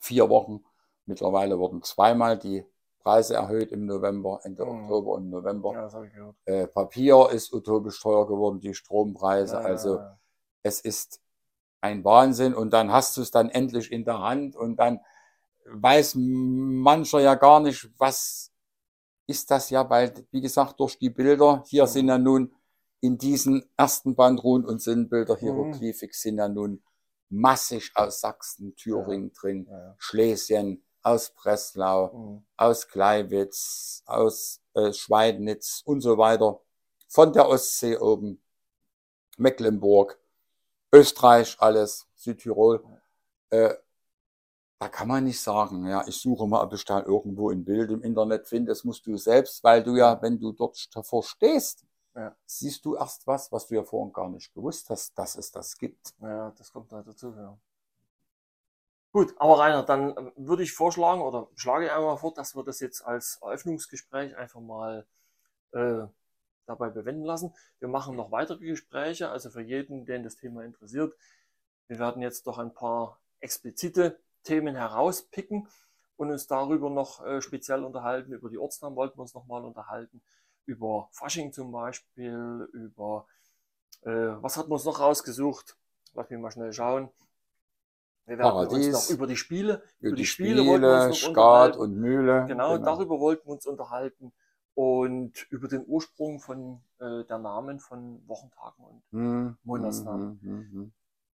vier 0.00 0.28
Wochen. 0.28 0.64
Mittlerweile 1.08 1.58
wurden 1.58 1.82
zweimal 1.82 2.38
die 2.38 2.64
Preise 3.00 3.34
erhöht 3.34 3.72
im 3.72 3.86
November, 3.86 4.40
Ende 4.44 4.64
Mhm. 4.64 4.68
Oktober 4.82 5.12
und 5.12 5.30
November. 5.30 5.72
ja, 5.72 5.82
das 5.82 5.94
ich 6.04 6.12
gehört. 6.12 6.36
Äh, 6.44 6.66
Papier 6.66 7.30
ist 7.32 7.52
utopisch 7.52 8.00
teuer 8.00 8.26
geworden, 8.26 8.60
die 8.60 8.74
Strompreise. 8.74 9.56
Ja, 9.56 9.64
also 9.64 9.96
ja, 9.96 10.18
es 10.62 10.80
ist 10.80 11.20
ein 11.80 12.04
Wahnsinn 12.04 12.54
und 12.54 12.72
dann 12.72 12.92
hast 12.92 13.16
du 13.16 13.22
es 13.22 13.30
dann 13.30 13.48
endlich 13.48 13.90
in 13.90 14.04
der 14.04 14.18
Hand 14.20 14.54
und 14.54 14.76
dann 14.76 15.00
weiß 15.64 16.14
mancher 16.16 17.20
ja 17.20 17.34
gar 17.34 17.60
nicht, 17.60 17.88
was 17.98 18.52
ist 19.26 19.50
das 19.50 19.70
ja, 19.70 19.88
weil, 19.88 20.12
wie 20.30 20.40
gesagt, 20.40 20.80
durch 20.80 20.98
die 20.98 21.10
Bilder, 21.10 21.62
hier 21.66 21.84
Mhm. 21.84 21.88
sind 21.88 22.08
ja 22.08 22.18
nun 22.18 22.54
in 23.00 23.18
diesen 23.18 23.64
ersten 23.76 24.14
Band 24.14 24.42
Runen 24.42 24.64
und 24.66 24.82
Sinnbilder, 24.82 25.34
Mhm. 25.34 25.38
Hieroglyphik 25.40 26.14
sind 26.14 26.38
ja 26.38 26.48
nun 26.48 26.82
massig 27.30 27.92
aus 27.94 28.20
Sachsen, 28.20 28.74
Thüringen 28.76 29.32
drin. 29.32 29.68
Schlesien, 29.98 30.82
aus 31.08 31.30
Breslau, 31.30 32.12
Mhm. 32.12 32.44
aus 32.56 32.88
Gleiwitz, 32.88 34.02
aus 34.06 34.60
äh, 34.74 34.92
Schweidnitz 34.92 35.82
und 35.84 36.00
so 36.00 36.18
weiter, 36.18 36.60
von 37.08 37.32
der 37.32 37.48
Ostsee 37.48 37.96
oben, 37.96 38.42
Mecklenburg, 39.36 40.18
Österreich, 40.92 41.56
alles, 41.60 42.06
Südtirol. 42.14 42.84
Äh, 43.50 43.74
da 44.80 44.88
kann 44.88 45.08
man 45.08 45.24
nicht 45.24 45.40
sagen, 45.40 45.86
ja, 45.86 46.06
ich 46.06 46.16
suche 46.20 46.46
mal, 46.46 46.62
ob 46.62 46.72
ich 46.72 46.84
da 46.84 47.02
irgendwo 47.02 47.50
ein 47.50 47.64
Bild 47.64 47.90
im 47.90 48.02
Internet 48.02 48.46
finde. 48.46 48.70
Das 48.70 48.84
musst 48.84 49.06
du 49.06 49.16
selbst, 49.16 49.64
weil 49.64 49.82
du 49.82 49.96
ja, 49.96 50.20
wenn 50.22 50.38
du 50.38 50.52
dort 50.52 50.94
davor 50.94 51.22
stehst, 51.24 51.84
Ja. 52.14 52.34
siehst 52.46 52.84
du 52.84 52.94
erst 52.96 53.26
was, 53.26 53.50
was 53.52 53.66
du 53.66 53.74
ja 53.76 53.82
vorhin 53.84 54.12
gar 54.12 54.28
nicht 54.28 54.52
gewusst 54.54 54.88
hast, 54.90 55.16
dass 55.18 55.36
es 55.36 55.50
das 55.50 55.76
gibt. 55.76 56.14
Ja, 56.20 56.50
das 56.50 56.72
kommt 56.72 56.92
halt 56.92 57.06
dazu, 57.06 57.28
ja. 57.36 57.56
Gut, 59.12 59.34
aber 59.38 59.58
Rainer, 59.58 59.82
dann 59.84 60.16
äh, 60.16 60.32
würde 60.36 60.62
ich 60.62 60.72
vorschlagen 60.72 61.22
oder 61.22 61.48
schlage 61.56 61.86
ich 61.86 61.90
einmal 61.92 62.18
vor, 62.18 62.34
dass 62.34 62.54
wir 62.54 62.62
das 62.62 62.80
jetzt 62.80 63.02
als 63.02 63.38
Eröffnungsgespräch 63.42 64.36
einfach 64.36 64.60
mal 64.60 65.06
äh, 65.72 66.02
dabei 66.66 66.90
bewenden 66.90 67.24
lassen. 67.24 67.54
Wir 67.78 67.88
machen 67.88 68.16
noch 68.16 68.30
weitere 68.30 68.58
Gespräche, 68.66 69.30
also 69.30 69.50
für 69.50 69.62
jeden, 69.62 70.04
den 70.04 70.24
das 70.24 70.36
Thema 70.36 70.62
interessiert. 70.64 71.14
Wir 71.88 71.98
werden 71.98 72.22
jetzt 72.22 72.46
doch 72.46 72.58
ein 72.58 72.74
paar 72.74 73.18
explizite 73.40 74.18
Themen 74.44 74.76
herauspicken 74.76 75.68
und 76.16 76.30
uns 76.30 76.46
darüber 76.46 76.90
noch 76.90 77.24
äh, 77.24 77.40
speziell 77.40 77.84
unterhalten. 77.84 78.32
Über 78.32 78.50
die 78.50 78.58
Ortsnamen 78.58 78.96
wollten 78.96 79.16
wir 79.18 79.22
uns 79.22 79.34
nochmal 79.34 79.64
unterhalten, 79.64 80.20
über 80.66 81.08
Fasching 81.12 81.52
zum 81.52 81.72
Beispiel, 81.72 82.68
über 82.72 83.26
äh, 84.02 84.10
was 84.10 84.58
hatten 84.58 84.68
wir 84.68 84.74
uns 84.74 84.84
noch 84.84 85.00
rausgesucht? 85.00 85.76
Lass 86.14 86.28
mich 86.28 86.38
mal 86.38 86.50
schnell 86.50 86.72
schauen. 86.72 87.10
Wir 88.28 88.36
werden 88.38 88.52
uns 88.52 88.68
Paradies. 88.68 88.92
noch 88.92 89.10
über 89.10 89.26
die 89.26 89.36
Spiele, 89.36 89.82
Über 90.00 90.14
die 90.16 90.26
Spiele 90.26 90.60
uns 90.60 90.68
Spiele, 90.74 91.08
noch 91.08 91.14
Skat 91.14 91.76
und 91.78 91.96
Mühle. 91.96 92.44
Genau, 92.46 92.76
darüber 92.76 93.18
wollten 93.20 93.46
wir 93.48 93.52
uns 93.52 93.66
unterhalten 93.66 94.32
und 94.74 95.50
über 95.50 95.66
den 95.66 95.84
Ursprung 95.86 96.38
von 96.38 96.82
äh, 96.98 97.24
der 97.24 97.38
Namen 97.38 97.80
von 97.80 98.22
Wochentagen 98.28 98.84
und 98.84 99.02
Hm, 99.12 99.56
Monatsnamen. 99.64 100.38
hm, 100.42 100.48
hm, 100.50 100.72
hm. 100.72 100.92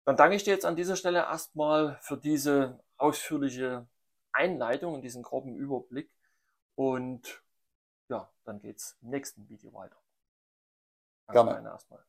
Dann 0.05 0.17
danke 0.17 0.35
ich 0.35 0.43
dir 0.43 0.51
jetzt 0.51 0.67
an 0.67 0.75
dieser 0.75 0.97
Stelle 0.97 1.21
erstmal 1.21 1.97
für 2.03 2.17
diese 2.17 2.81
ausführliche 2.97 3.87
Einleitung 4.33 4.93
und 4.95 5.03
diesen 5.03 5.23
groben 5.23 5.55
Überblick. 5.55 6.11
Und 6.75 7.41
ja, 8.09 8.29
dann 8.45 8.59
geht's 8.59 8.99
im 9.01 9.11
nächsten 9.11 9.49
Video 9.49 9.73
weiter. 9.73 9.97
Gerne. 11.31 11.53
Danke 11.53 11.69
erstmal. 11.69 12.01